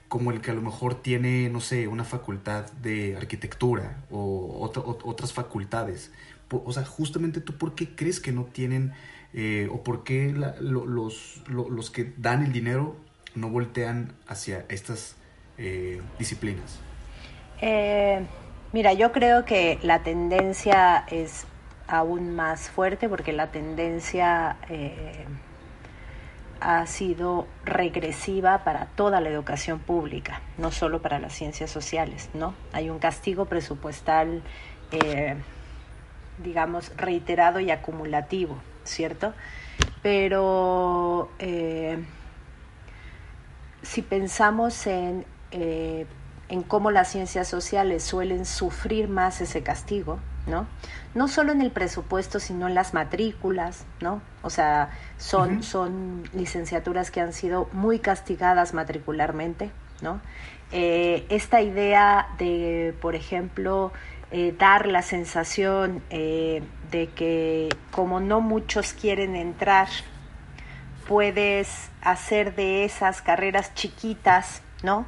[0.09, 5.33] como el que a lo mejor tiene, no sé, una facultad de arquitectura o otras
[5.33, 6.11] facultades.
[6.51, 8.93] O sea, justamente tú, ¿por qué crees que no tienen,
[9.33, 12.95] eh, o por qué los, los que dan el dinero
[13.33, 15.15] no voltean hacia estas
[15.57, 16.77] eh, disciplinas?
[18.73, 21.45] Mira, yo creo que la tendencia es
[21.87, 24.57] aún más fuerte porque la tendencia
[26.61, 32.53] ha sido regresiva para toda la educación pública, no solo para las ciencias sociales, ¿no?
[32.71, 34.43] Hay un castigo presupuestal,
[34.91, 35.35] eh,
[36.37, 39.33] digamos, reiterado y acumulativo, ¿cierto?
[40.03, 41.97] Pero eh,
[43.81, 46.05] si pensamos en, eh,
[46.51, 50.67] en cómo las ciencias sociales suelen sufrir más ese castigo, ¿no?
[51.15, 54.21] No solo en el presupuesto, sino en las matrículas, ¿no?
[54.41, 60.19] O sea, son, son licenciaturas que han sido muy castigadas matricularmente, ¿no?
[60.73, 63.93] Eh, esta idea de, por ejemplo,
[64.31, 69.87] eh, dar la sensación eh, de que como no muchos quieren entrar,
[71.07, 75.05] puedes hacer de esas carreras chiquitas, ¿no?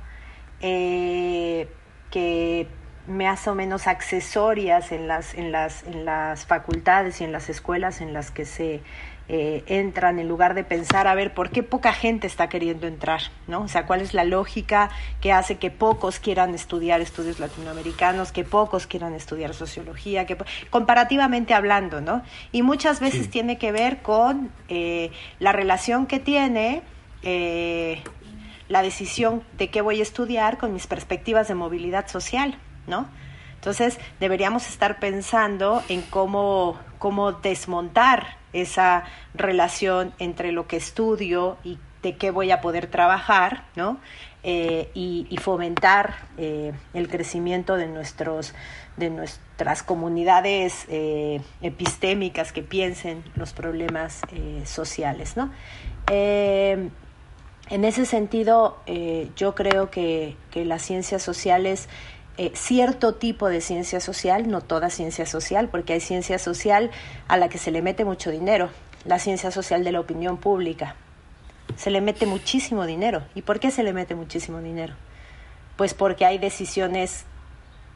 [0.64, 2.68] Que
[3.08, 8.00] más o menos accesorias en las, en las, en las facultades y en las escuelas
[8.00, 8.82] en las que se
[9.30, 13.22] eh, entran en lugar de pensar a ver por qué poca gente está queriendo entrar,
[13.48, 13.62] ¿no?
[13.62, 14.90] O sea, cuál es la lógica
[15.22, 20.38] que hace que pocos quieran estudiar estudios latinoamericanos, que pocos quieran estudiar sociología, que
[20.70, 22.22] comparativamente hablando, ¿no?
[22.52, 26.82] Y muchas veces tiene que ver con eh, la relación que tiene
[27.22, 28.02] eh,
[28.70, 32.58] la decisión de qué voy a estudiar con mis perspectivas de movilidad social.
[32.88, 33.08] ¿no?
[33.56, 41.80] Entonces deberíamos estar pensando en cómo, cómo desmontar esa relación entre lo que estudio y
[42.02, 43.98] de qué voy a poder trabajar, ¿no?
[44.46, 48.54] Eh, y, fomentar eh, el crecimiento de nuestros
[48.98, 54.20] de nuestras comunidades eh, epistémicas que piensen los problemas
[54.66, 55.50] sociales, ¿no?
[57.70, 58.78] En ese sentido,
[59.36, 61.88] yo creo que, que las ciencias sociales
[62.36, 66.90] eh, cierto tipo de ciencia social, no toda ciencia social, porque hay ciencia social
[67.28, 68.70] a la que se le mete mucho dinero,
[69.06, 70.96] la ciencia social de la opinión pública.
[71.76, 73.22] Se le mete muchísimo dinero.
[73.36, 74.96] ¿Y por qué se le mete muchísimo dinero?
[75.78, 77.26] Pues porque hay decisiones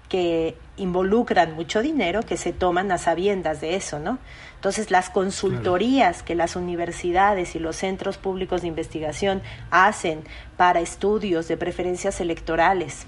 [0.08, 4.20] que involucran mucho dinero que se toman a sabiendas de eso, ¿no?
[4.58, 10.24] Entonces, las consultorías que las universidades y los centros públicos de investigación hacen
[10.58, 13.06] para estudios de preferencias electorales,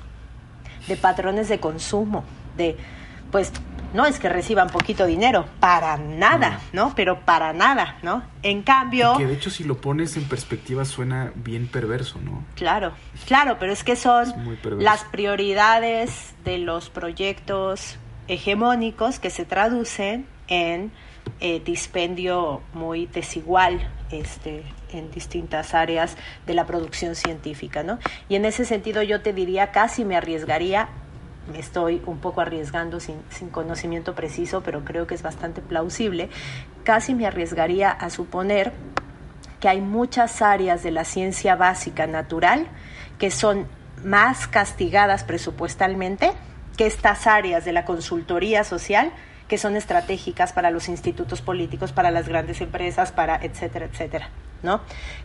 [0.88, 2.24] de patrones de consumo,
[2.56, 2.78] de,
[3.32, 3.52] pues,
[3.94, 6.94] no es que reciban poquito dinero, para nada, ¿no?
[6.96, 8.22] Pero para nada, ¿no?
[8.44, 9.18] En cambio...
[9.18, 12.44] que de hecho si lo pones en perspectiva suena bien perverso, ¿no?
[12.56, 12.94] Claro,
[13.26, 14.32] claro, pero es que son
[14.78, 20.92] las prioridades de los proyectos hegemónicos que se traducen en
[21.42, 28.00] eh, dispendio muy desigual este, en distintas áreas de la producción científica, ¿no?
[28.28, 30.90] Y en ese sentido yo te diría, casi me arriesgaría,
[31.52, 36.30] me estoy un poco arriesgando sin, sin conocimiento preciso, pero creo que es bastante plausible,
[36.84, 38.74] casi me arriesgaría a suponer
[39.60, 42.68] que hay muchas áreas de la ciencia básica natural
[43.18, 43.68] que son
[44.04, 46.32] más castigadas presupuestalmente
[46.78, 49.12] que estas áreas de la consultoría social
[49.50, 54.30] que son estratégicas para los institutos políticos, para las grandes empresas, para etcétera, etcétera,
[54.64, 54.82] ¿no?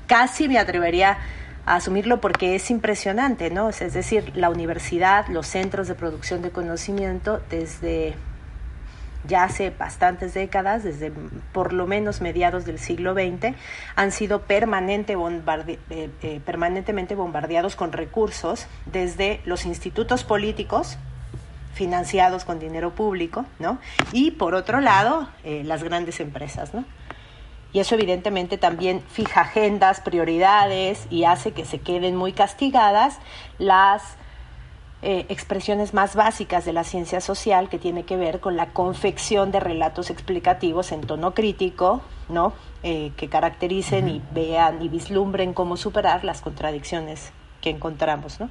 [0.08, 1.18] Casi me atrevería
[1.66, 3.68] a asumirlo porque es impresionante, ¿no?
[3.68, 8.14] Es decir, la universidad, los centros de producción de conocimiento desde
[9.26, 11.12] ya hace bastantes décadas, desde
[11.52, 13.54] por lo menos mediados del siglo XX,
[13.96, 15.78] han sido permanente eh,
[16.22, 20.98] eh, permanentemente bombardeados con recursos desde los institutos políticos,
[21.74, 23.78] financiados con dinero público, ¿no?
[24.12, 26.84] Y por otro lado, eh, las grandes empresas, ¿no?
[27.72, 33.18] Y eso evidentemente también fija agendas, prioridades y hace que se queden muy castigadas
[33.58, 34.16] las
[35.02, 39.50] eh, expresiones más básicas de la ciencia social que tiene que ver con la confección
[39.50, 42.52] de relatos explicativos en tono crítico, ¿no?
[42.84, 48.48] Eh, que caractericen y vean y vislumbren cómo superar las contradicciones que encontramos, ¿no?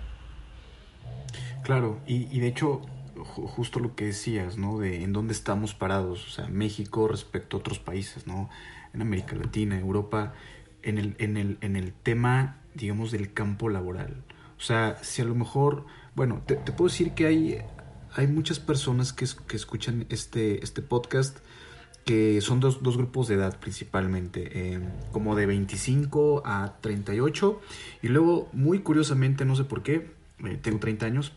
[1.63, 2.81] Claro, y, y de hecho,
[3.23, 4.79] justo lo que decías, ¿no?
[4.79, 8.49] De en dónde estamos parados, o sea, México respecto a otros países, ¿no?
[8.93, 10.33] En América Latina, Europa,
[10.81, 14.23] en el, en el, en el tema, digamos, del campo laboral.
[14.57, 17.57] O sea, si a lo mejor bueno, te, puedo decir que hay,
[18.13, 21.39] hay muchas personas que, que escuchan este, este podcast
[22.05, 24.79] que son dos, dos, grupos de edad principalmente, eh,
[25.11, 27.61] como de 25 a 38,
[28.01, 30.11] y luego, muy curiosamente, no sé por qué,
[30.43, 31.31] eh, tengo 30 años,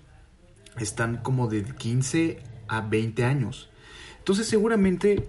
[0.84, 3.70] están como de 15 a 20 años.
[4.18, 5.28] Entonces seguramente,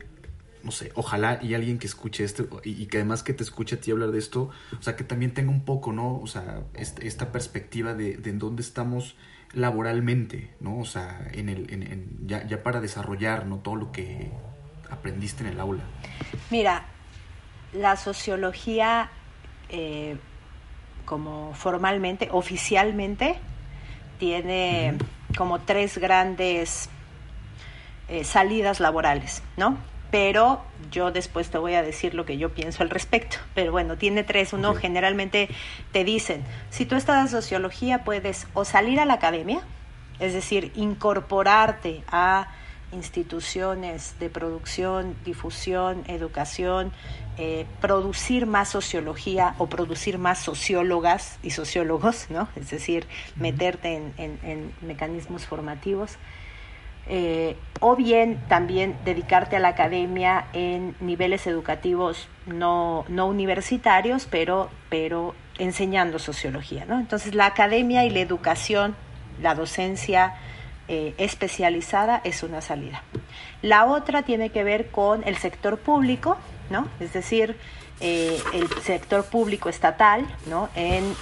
[0.63, 3.79] no sé, ojalá y alguien que escuche esto y, que además que te escuche a
[3.79, 6.19] ti hablar de esto, o sea, que también tenga un poco, ¿no?
[6.19, 9.15] O sea, este, esta perspectiva de, de en dónde estamos
[9.53, 10.79] laboralmente, ¿no?
[10.79, 13.57] O sea, en el, en, ya, ya, para desarrollar, ¿no?
[13.57, 14.31] Todo lo que
[14.89, 15.83] aprendiste en el aula.
[16.49, 16.85] Mira,
[17.73, 19.09] la sociología,
[19.69, 20.17] eh,
[21.05, 23.35] como formalmente, oficialmente,
[24.19, 24.97] tiene
[25.37, 26.89] como tres grandes
[28.09, 29.77] eh, salidas laborales, ¿no?
[30.11, 33.37] pero yo después te voy a decir lo que yo pienso al respecto.
[33.53, 34.53] Pero bueno, tiene tres.
[34.53, 35.49] Uno generalmente
[35.91, 39.61] te dicen, si tú estás en sociología puedes o salir a la academia,
[40.19, 42.47] es decir, incorporarte a
[42.93, 46.93] instituciones de producción, difusión, educación,
[47.37, 52.47] eh, producir más sociología o producir más sociólogas y sociólogos, ¿no?
[52.55, 56.17] Es decir, meterte en mecanismos formativos
[57.09, 64.69] eh, o bien también dedicarte a la academia en niveles educativos no, no universitarios, pero,
[64.89, 66.83] pero enseñando sociología.
[66.85, 66.99] ¿no?
[66.99, 68.95] Entonces la academia y la educación,
[69.41, 70.35] la docencia
[70.89, 73.03] eh, especializada es una salida.
[73.61, 76.37] La otra tiene que ver con el sector público,
[76.69, 76.87] ¿no?
[76.99, 77.57] es decir,
[77.99, 80.69] eh, el sector público estatal ¿no?
[80.75, 81.15] en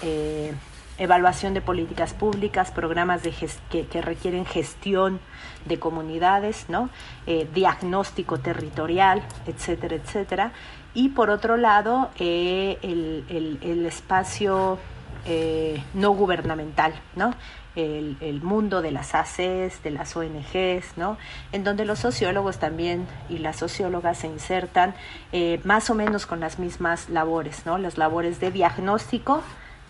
[0.97, 3.33] evaluación de políticas públicas, programas de
[3.69, 5.19] que, que, requieren gestión
[5.65, 6.89] de comunidades, ¿no?
[7.27, 10.51] Eh, diagnóstico territorial, etcétera, etcétera.
[10.93, 14.79] Y por otro lado, eh, el, el, espacio
[15.25, 17.33] eh, no gubernamental, ¿no?
[17.75, 21.17] El, mundo de las ACES, de las ONGs, ¿no?
[21.51, 24.95] en donde los sociólogos también y las sociólogas se insertan
[25.63, 27.77] más o menos con las mismas labores, ¿no?
[27.77, 29.41] las labores de diagnóstico,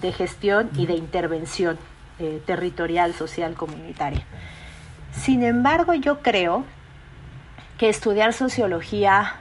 [0.01, 1.77] de gestión y de intervención
[2.17, 4.23] eh, territorial, social, comunitaria.
[5.11, 6.63] Sin embargo, yo creo
[7.77, 9.35] que estudiar sociología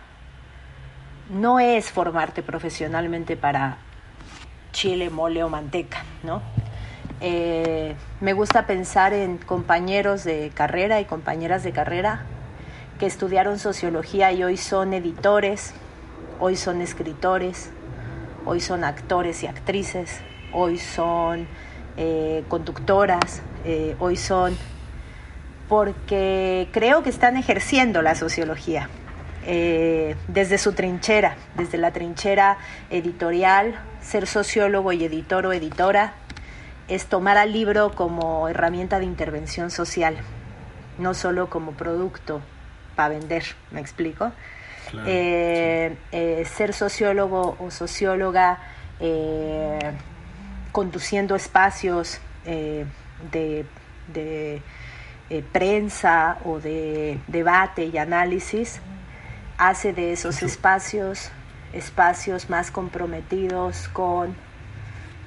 [1.31, 3.79] no es formarte profesionalmente para
[4.73, 6.43] chile, mole o manteca, ¿no?
[7.21, 12.25] Eh, me gusta pensar en compañeros de carrera y compañeras de carrera
[12.99, 15.75] que estudiaron sociología y hoy son editores,
[16.41, 17.71] hoy son escritores,
[18.45, 20.21] hoy son actores y actrices,
[20.53, 21.47] hoy son
[21.97, 24.57] eh, conductoras, eh, hoy son
[25.69, 28.89] porque creo que están ejerciendo la sociología
[29.47, 32.57] desde su trinchera, desde la trinchera
[32.89, 36.15] editorial, ser sociólogo y editor o editora
[36.89, 40.17] es tomar al libro como herramienta de intervención social,
[40.99, 42.41] no solo como producto
[42.97, 44.33] para vender, ¿me explico?
[44.93, 48.59] ser sociólogo o socióloga
[50.75, 52.85] conduciendo espacios eh,
[53.31, 53.65] de,
[55.31, 58.81] eh, prensa o de debate y análisis,
[59.57, 61.31] hace de esos espacios
[61.73, 64.37] espacios más comprometidos con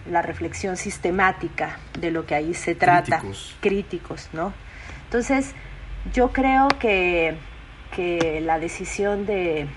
[0.10, 3.22] la reflexión sistemática de lo que ahí se trata,
[3.60, 4.54] críticos, ¿no?
[5.06, 5.54] Entonces,
[6.14, 7.36] yo creo que,
[7.96, 9.68] que la decisión de,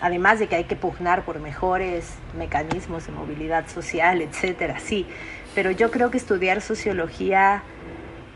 [0.00, 5.06] además de que hay que pugnar por mejores mecanismos de movilidad social, etcétera, sí,
[5.54, 7.62] pero yo creo que estudiar sociología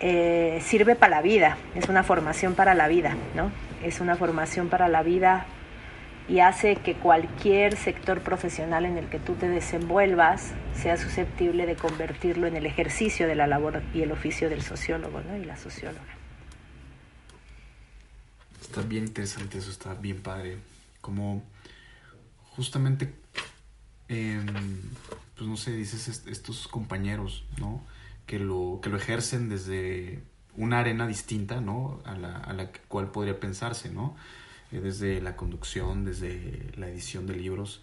[0.00, 3.50] eh, sirve para la vida, es una formación para la vida, ¿no?
[3.82, 5.46] Es una formación para la vida
[6.28, 11.76] y hace que cualquier sector profesional en el que tú te desenvuelvas sea susceptible de
[11.76, 15.36] convertirlo en el ejercicio de la labor y el oficio del sociólogo ¿no?
[15.36, 16.00] y la socióloga.
[18.62, 20.56] Está bien interesante eso, está bien padre.
[21.02, 21.42] Como
[22.56, 23.14] justamente,
[24.08, 24.46] em,
[25.36, 27.84] pues no sé, dices estos compañeros, ¿no?
[28.26, 30.22] Que lo, que lo ejercen desde
[30.56, 32.00] una arena distinta, ¿no?
[32.06, 34.16] A la, a la cual podría pensarse, ¿no?
[34.72, 37.82] Eh, desde la conducción, desde la edición de libros.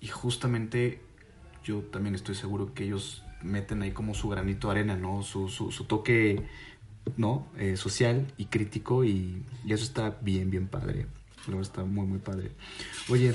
[0.00, 1.00] Y justamente
[1.64, 5.22] yo también estoy seguro que ellos meten ahí como su granito de arena, ¿no?
[5.22, 6.42] Su, su, su toque,
[7.16, 7.48] ¿no?
[7.56, 11.06] Eh, social y crítico y, eso está bien, bien padre.
[11.46, 12.50] Luego está muy, muy padre.
[13.08, 13.34] Oye,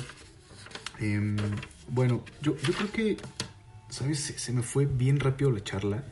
[1.00, 1.38] em,
[1.88, 3.18] bueno, yo, yo creo que,
[3.90, 4.20] ¿sabes?
[4.20, 6.04] Se, me fue bien rápido la charla.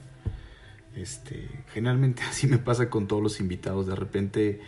[0.96, 3.88] Este, generalmente así me pasa con todos los invitados.
[3.88, 4.62] De repente,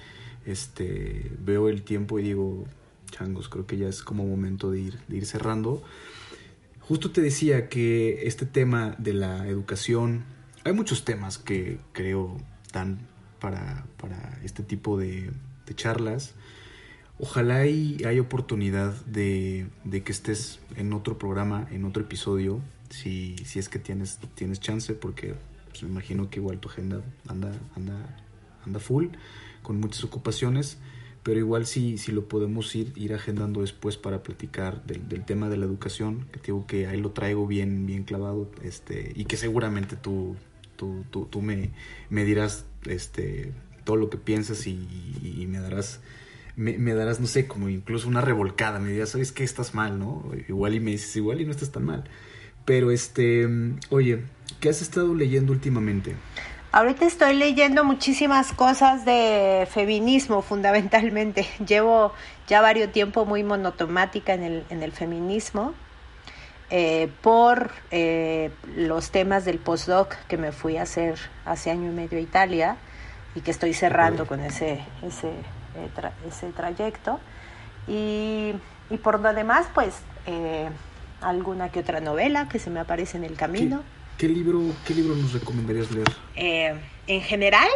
[0.46, 2.66] este, veo el tiempo y digo,
[3.12, 5.84] changos, creo que ya es como momento de ir, de ir cerrando.
[6.80, 10.24] Justo te decía que este tema de la educación,
[10.64, 12.38] hay muchos temas que creo
[12.74, 13.00] dan
[13.40, 15.32] para, para este tipo de,
[15.76, 16.34] charlas.
[17.18, 23.38] Ojalá hay, hay oportunidad de, de, que estés en otro programa, en otro episodio, si,
[23.46, 25.36] si es que tienes, tienes chance, porque
[25.70, 27.96] pues, me imagino que igual tu agenda anda, anda,
[28.66, 29.08] anda full,
[29.72, 30.78] con muchas ocupaciones
[31.24, 35.48] pero igual sí, sí lo podemos ir, ir agendando después para platicar del, del, tema
[35.48, 39.38] de la educación, que digo que ahí lo traigo bien, bien clavado, este, y que
[39.38, 40.36] seguramente tú,
[40.76, 41.70] tú, tú, tú me,
[42.10, 43.54] me, dirás este,
[43.84, 44.80] todo lo que piensas y,
[45.22, 46.00] y me darás,
[46.56, 49.44] me, me, darás, no sé, como incluso una revolcada, me dirás, ¿sabes qué?
[49.44, 50.30] Estás mal, ¿no?
[50.50, 52.04] Igual y me dices, igual y no estás tan mal.
[52.66, 53.48] Pero este,
[53.90, 54.24] oye,
[54.60, 56.16] ¿qué has estado leyendo últimamente?
[56.74, 61.46] Ahorita estoy leyendo muchísimas cosas de feminismo fundamentalmente.
[61.68, 62.14] Llevo
[62.48, 65.74] ya varios tiempo muy monotomática en el, en el feminismo
[66.70, 71.94] eh, por eh, los temas del postdoc que me fui a hacer hace año y
[71.94, 72.78] medio a Italia
[73.36, 75.90] y que estoy cerrando con ese, ese, eh,
[76.26, 77.20] ese trayecto.
[77.86, 78.54] Y,
[78.90, 80.00] y, por lo demás, pues
[81.20, 83.84] alguna que otra novela que se me aparece en el camino.
[84.22, 86.08] ¿Qué libro, qué libro nos recomendarías leer?
[86.36, 87.68] Eh, ¿En general?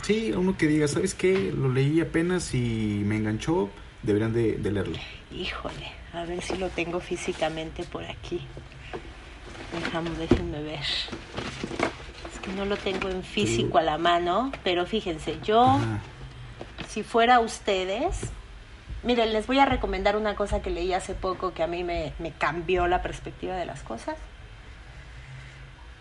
[0.00, 1.52] Sí, uno que diga, ¿sabes qué?
[1.54, 3.68] Lo leí apenas y me enganchó,
[4.02, 4.96] deberían de, leerlo.
[5.30, 8.40] Híjole, a ver si lo tengo físicamente por aquí.
[9.74, 10.80] Déjame, déjenme ver.
[10.80, 15.78] Es que no lo tengo en físico a la mano, pero fíjense, yo,
[16.88, 18.30] si fuera ustedes,
[19.02, 22.14] miren, les voy a recomendar una cosa que leí hace poco que a mí me,
[22.18, 24.16] me cambió la perspectiva de las cosas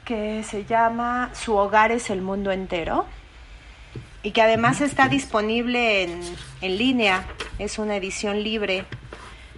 [0.07, 3.05] que se llama Su hogar es el mundo entero
[4.23, 6.21] y que además está disponible en,
[6.61, 7.25] en línea.
[7.59, 8.85] Es una edición libre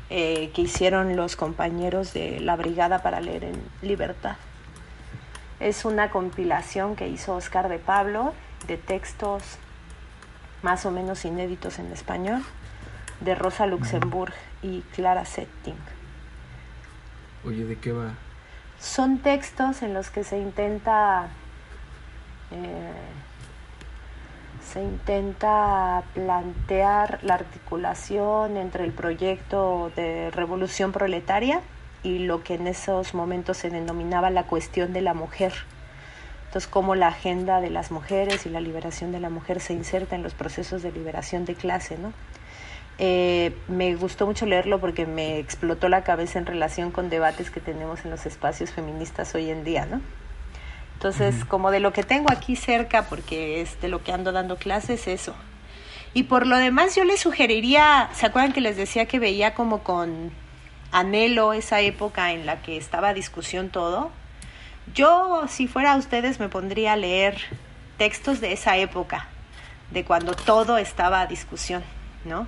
[0.09, 4.37] eh, que hicieron los compañeros de la Brigada para Leer en Libertad.
[5.59, 8.33] Es una compilación que hizo Oscar de Pablo
[8.67, 9.43] de textos
[10.63, 12.41] más o menos inéditos en español
[13.21, 14.33] de Rosa Luxemburg
[14.63, 15.77] y Clara Setting.
[17.45, 18.15] Oye, ¿de qué va?
[18.79, 21.27] Son textos en los que se intenta
[22.51, 22.93] eh,
[24.61, 31.61] se intenta plantear la articulación entre el proyecto de revolución proletaria
[32.03, 35.53] y lo que en esos momentos se denominaba la cuestión de la mujer.
[36.45, 40.15] Entonces, cómo la agenda de las mujeres y la liberación de la mujer se inserta
[40.15, 42.13] en los procesos de liberación de clase, ¿no?
[43.01, 47.61] Eh, me gustó mucho leerlo porque me explotó la cabeza en relación con debates que
[47.61, 50.01] tenemos en los espacios feministas hoy en día, ¿no?
[50.95, 54.57] Entonces, como de lo que tengo aquí cerca, porque es de lo que ando dando
[54.57, 55.33] clases, eso.
[56.13, 59.81] Y por lo demás, yo les sugeriría, ¿se acuerdan que les decía que veía como
[59.81, 60.31] con
[60.91, 64.11] anhelo esa época en la que estaba discusión todo?
[64.93, 67.37] Yo, si fuera ustedes, me pondría a leer
[67.97, 69.29] textos de esa época,
[69.91, 71.81] de cuando todo estaba a discusión,
[72.25, 72.45] ¿no?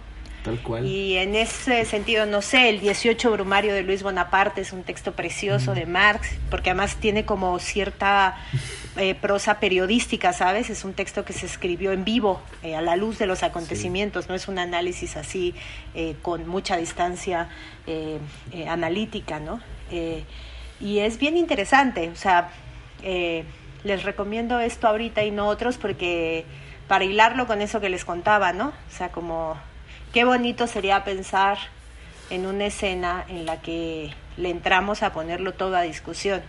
[0.86, 5.12] Y en ese sentido, no sé, el 18 Brumario de Luis Bonaparte es un texto
[5.14, 8.38] precioso de Marx, porque además tiene como cierta
[8.98, 10.70] eh, prosa periodística, ¿sabes?
[10.70, 14.30] Es un texto que se escribió en vivo, eh, a la luz de los acontecimientos,
[14.30, 15.54] no es un análisis así
[15.94, 17.50] eh, con mucha distancia
[18.68, 19.60] analítica, ¿no?
[20.80, 22.50] y es bien interesante, o sea,
[23.84, 26.46] les recomiendo esto ahorita y no otros porque
[26.88, 28.70] para hilarlo con eso que les contaba, ¿no?
[28.70, 29.58] O sea, como
[30.14, 31.58] Qué bonito sería pensar
[32.30, 36.42] en una escena en la que le entramos a ponerlo todo a discusión.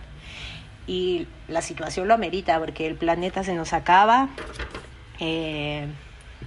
[0.85, 4.27] Y la situación lo amerita porque el planeta se nos acaba.
[5.21, 5.87] Eh,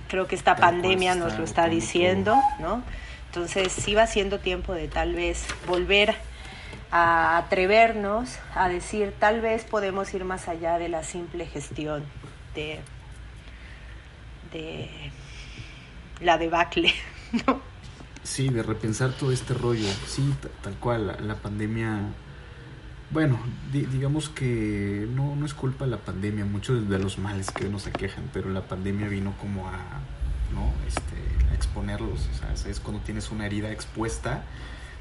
[0.08, 2.82] creo que esta pandemia nos lo está diciendo, ¿no?
[3.28, 6.14] Entonces sí va siendo tiempo de tal vez volver
[6.90, 12.04] a atrevernos a decir tal vez podemos ir más allá de la simple gestión
[12.54, 12.78] de,
[14.52, 14.88] de
[16.20, 16.92] la debacle,
[17.46, 17.60] ¿no?
[18.22, 22.00] Sí, de repensar todo este rollo, sí, tal cual, la, pandemia,
[23.10, 23.38] bueno,
[23.70, 27.86] digamos que no, no es culpa de la pandemia, muchos de los males que nos
[27.86, 29.78] aquejan, pero la pandemia vino como a,
[30.52, 30.72] ¿no?
[30.88, 34.42] Este, a exponerlos, o sea, es cuando tienes una herida expuesta,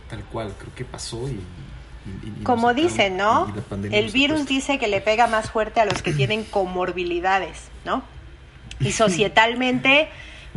[0.07, 1.41] tal cual, creo que pasó y
[2.43, 3.51] Como dicen, ¿no?
[3.91, 8.03] el virus dice que le pega más fuerte a los que tienen comorbilidades, ¿no?
[8.79, 10.09] Y societalmente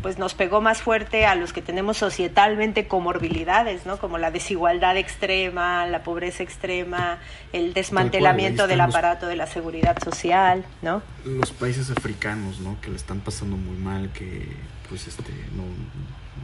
[0.02, 3.98] pues nos pegó más fuerte a los que tenemos societalmente comorbilidades, ¿no?
[3.98, 7.18] Como la desigualdad extrema, la pobreza extrema,
[7.52, 11.02] el desmantelamiento del aparato de la seguridad social, ¿no?
[11.24, 12.80] Los países africanos, ¿no?
[12.80, 14.48] Que le están pasando muy mal, que
[14.88, 15.64] pues este no,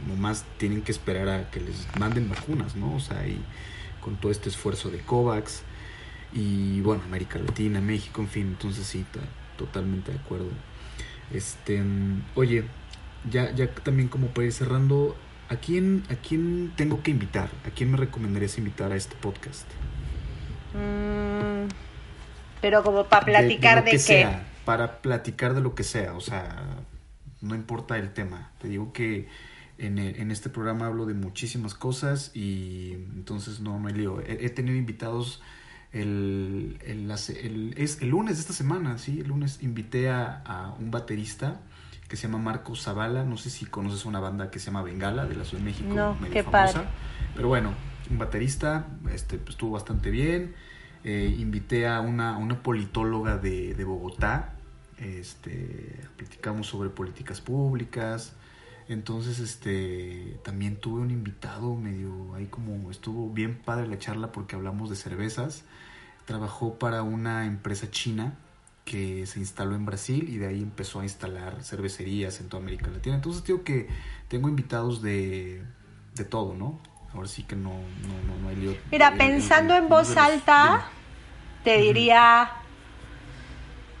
[0.07, 2.95] no más tienen que esperar a que les manden vacunas, ¿no?
[2.95, 3.41] O sea, y
[4.01, 5.63] con todo este esfuerzo de COVAX
[6.33, 9.05] y bueno, América Latina, México, en fin, entonces sí,
[9.57, 10.49] totalmente de acuerdo.
[11.33, 11.81] Este,
[12.35, 12.65] oye,
[13.29, 15.15] ya, ya también como para ir cerrando,
[15.49, 17.49] ¿a quién, ¿a quién tengo que invitar?
[17.65, 19.67] ¿A quién me recomendarías invitar a este podcast?
[20.73, 21.69] Mm,
[22.61, 23.99] pero como para platicar de, qué.
[23.99, 26.65] Sea, para platicar de lo que sea, o sea,
[27.41, 28.51] no importa el tema.
[28.59, 29.27] Te digo que
[29.77, 34.21] en, en este programa hablo de muchísimas cosas y entonces no, no hay lío.
[34.21, 35.41] He, tenido invitados
[35.91, 40.75] el, el, el, es el lunes de esta semana, sí, el lunes invité a, a
[40.79, 41.61] un baterista
[42.15, 43.25] que se llama Marco Zavala.
[43.25, 45.93] No sé si conoces una banda que se llama Bengala de la Ciudad de México,
[45.93, 46.83] no, qué Padre.
[47.35, 47.73] Pero bueno,
[48.09, 50.55] un baterista, este, pues, estuvo bastante bien.
[51.03, 54.53] Eh, invité a una, una politóloga de, de, Bogotá.
[54.97, 58.33] Este, platicamos sobre políticas públicas.
[58.87, 64.55] Entonces, este, también tuve un invitado medio ahí como estuvo bien padre la charla porque
[64.55, 65.65] hablamos de cervezas.
[66.23, 68.37] Trabajó para una empresa china
[68.85, 72.89] que se instaló en Brasil y de ahí empezó a instalar cervecerías en toda América
[72.91, 73.15] Latina.
[73.15, 73.89] Entonces digo que
[74.27, 75.63] tengo invitados de,
[76.13, 76.79] de todo, ¿no?
[77.13, 78.75] Ahora sí que no, no, no, hay lío.
[78.91, 80.85] Mira, pensando en voz alta,
[81.63, 82.51] te diría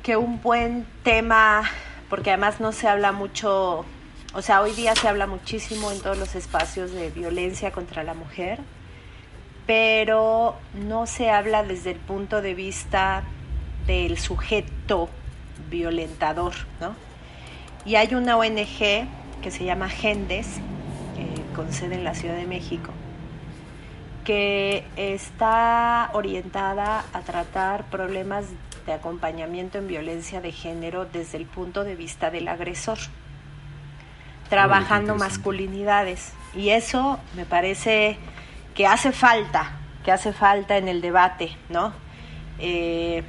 [0.03, 1.63] que un buen tema,
[2.09, 3.85] porque además no se habla mucho,
[4.33, 8.13] o sea, hoy día se habla muchísimo en todos los espacios de violencia contra la
[8.13, 8.59] mujer,
[9.65, 13.23] pero no se habla desde el punto de vista
[13.87, 15.09] del sujeto
[15.69, 16.95] violentador, ¿no?
[17.85, 19.07] Y hay una ONG
[19.41, 20.57] que se llama Gendes,
[21.17, 22.91] eh, con sede en la Ciudad de México,
[24.23, 28.45] que está orientada a tratar problemas
[28.87, 32.97] de acompañamiento en violencia de género desde el punto de vista del agresor,
[34.49, 36.33] trabajando masculinidades.
[36.55, 38.17] Y eso me parece
[38.73, 41.93] que hace falta, que hace falta en el debate, ¿no?
[42.59, 43.23] Eh,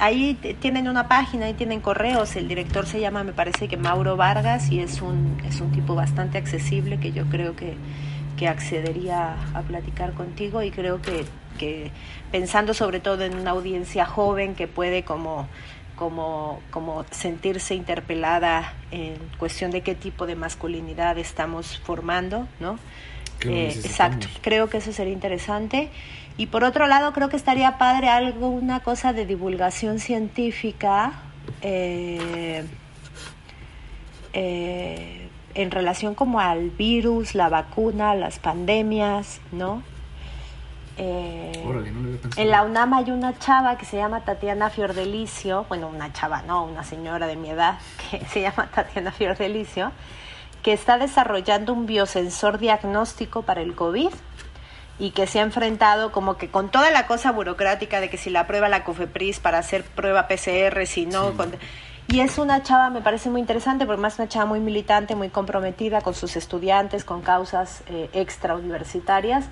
[0.00, 4.16] ahí tienen una página, ahí tienen correos, el director se llama, me parece que Mauro
[4.16, 7.74] Vargas, y es un, es un tipo bastante accesible que yo creo que,
[8.36, 11.24] que accedería a platicar contigo y creo que,
[11.58, 11.90] que
[12.32, 15.46] pensando sobre todo en una audiencia joven que puede como
[16.00, 22.78] como, como sentirse interpelada en cuestión de qué tipo de masculinidad estamos formando, ¿no?
[23.44, 25.90] Eh, exacto, creo que eso sería interesante.
[26.40, 31.12] Y por otro lado, creo que estaría padre algo, una cosa de divulgación científica
[31.60, 32.64] eh,
[34.32, 39.82] eh, en relación como al virus, la vacuna, las pandemias, ¿no?
[40.96, 41.52] Eh,
[42.38, 46.64] en la UNAM hay una chava que se llama Tatiana Fiordelicio, bueno, una chava, no,
[46.64, 47.78] una señora de mi edad
[48.10, 49.92] que se llama Tatiana Fiordelicio,
[50.62, 54.08] que está desarrollando un biosensor diagnóstico para el COVID
[55.00, 58.28] y que se ha enfrentado como que con toda la cosa burocrática de que si
[58.28, 61.32] la prueba la COFEPRIS para hacer prueba PCR, si no...
[62.06, 65.30] y es una chava, me parece muy interesante, porque más una chava muy militante, muy
[65.30, 69.46] comprometida con sus estudiantes, con causas eh, extra universitarias.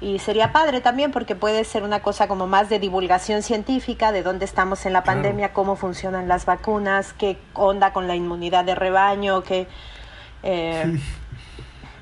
[0.00, 4.22] Y sería padre también porque puede ser una cosa como más de divulgación científica, de
[4.22, 8.74] dónde estamos en la pandemia, cómo funcionan las vacunas, qué onda con la inmunidad de
[8.74, 9.66] rebaño, qué...
[10.42, 10.98] Eh,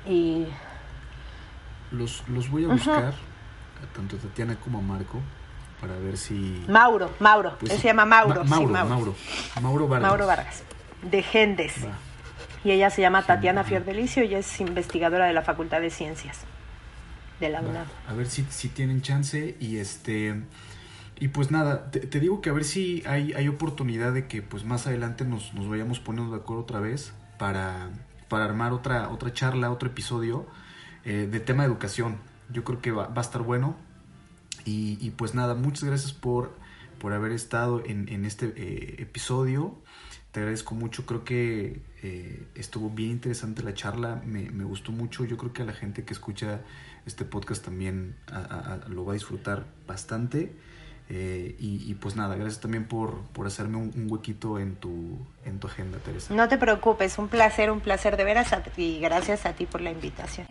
[0.07, 0.47] y
[1.93, 3.13] los, los voy a buscar,
[3.95, 5.21] tanto a Tatiana como a Marco,
[5.79, 6.63] para ver si...
[6.67, 8.43] Mauro, Mauro, pues se llama Mauro.
[8.45, 9.15] Mauro, Mauro,
[9.61, 10.09] Mauro, Vargas.
[10.09, 10.63] Mauro Vargas,
[11.03, 11.75] de Gendes.
[12.63, 16.45] Y ella se llama Tatiana Fiordelicio y es investigadora de la Facultad de Ciencias
[17.39, 17.85] de la UNAM.
[18.07, 20.41] A ver si, si tienen chance y este...
[21.19, 24.65] Y pues nada, te, digo que a ver si hay, hay oportunidad de que pues
[24.65, 27.91] más adelante nos, nos vayamos poniendo de acuerdo otra vez para,
[28.27, 30.47] para armar otra, otra charla, otro episodio
[31.05, 32.17] eh, de tema de educación.
[32.49, 33.75] Yo creo que va, a estar bueno.
[34.65, 36.53] Y, pues nada, muchas gracias por,
[36.97, 39.77] por haber estado en, en este eh, episodio.
[40.31, 45.25] Te agradezco mucho, creo que eh, estuvo bien interesante la charla, me, me, gustó mucho.
[45.25, 46.61] Yo creo que a la gente que escucha
[47.05, 48.15] este podcast también
[48.87, 50.55] lo va a disfrutar bastante.
[51.09, 55.19] Eh, y, y, pues nada, gracias también por, por hacerme un, un, huequito en tu,
[55.45, 56.33] en tu agenda, Teresa.
[56.33, 59.91] No te preocupes, un placer, un placer de veras y gracias a ti por la
[59.91, 60.47] invitación.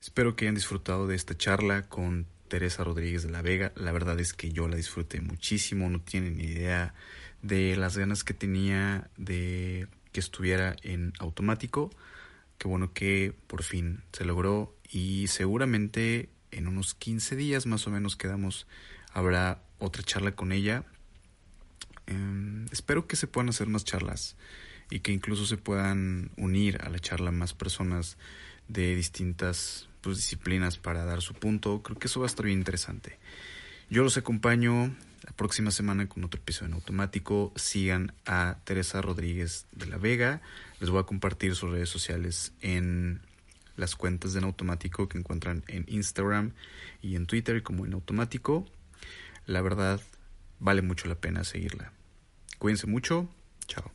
[0.00, 3.72] Espero que hayan disfrutado de esta charla con Teresa Rodríguez de la Vega.
[3.74, 6.94] La verdad es que yo la disfruté muchísimo, no tienen ni idea
[7.42, 11.90] de las ganas que tenía de que estuviera en automático.
[12.58, 17.90] Qué bueno que por fin se logró y seguramente en unos 15 días más o
[17.90, 18.66] menos quedamos,
[19.14, 20.84] habrá otra charla con ella.
[22.06, 24.36] Em, espero que se puedan hacer más charlas
[24.90, 28.18] y que incluso se puedan unir a la charla más personas
[28.68, 31.82] de distintas pues, disciplinas para dar su punto.
[31.82, 33.18] Creo que eso va a estar bien interesante.
[33.88, 37.52] Yo los acompaño la próxima semana con otro episodio en automático.
[37.56, 40.42] Sigan a Teresa Rodríguez de la Vega.
[40.80, 43.20] Les voy a compartir sus redes sociales en
[43.76, 46.52] las cuentas de en automático que encuentran en Instagram
[47.02, 48.66] y en Twitter como en automático.
[49.46, 50.00] La verdad,
[50.58, 51.92] vale mucho la pena seguirla.
[52.58, 53.28] Cuídense mucho.
[53.66, 53.90] Chao.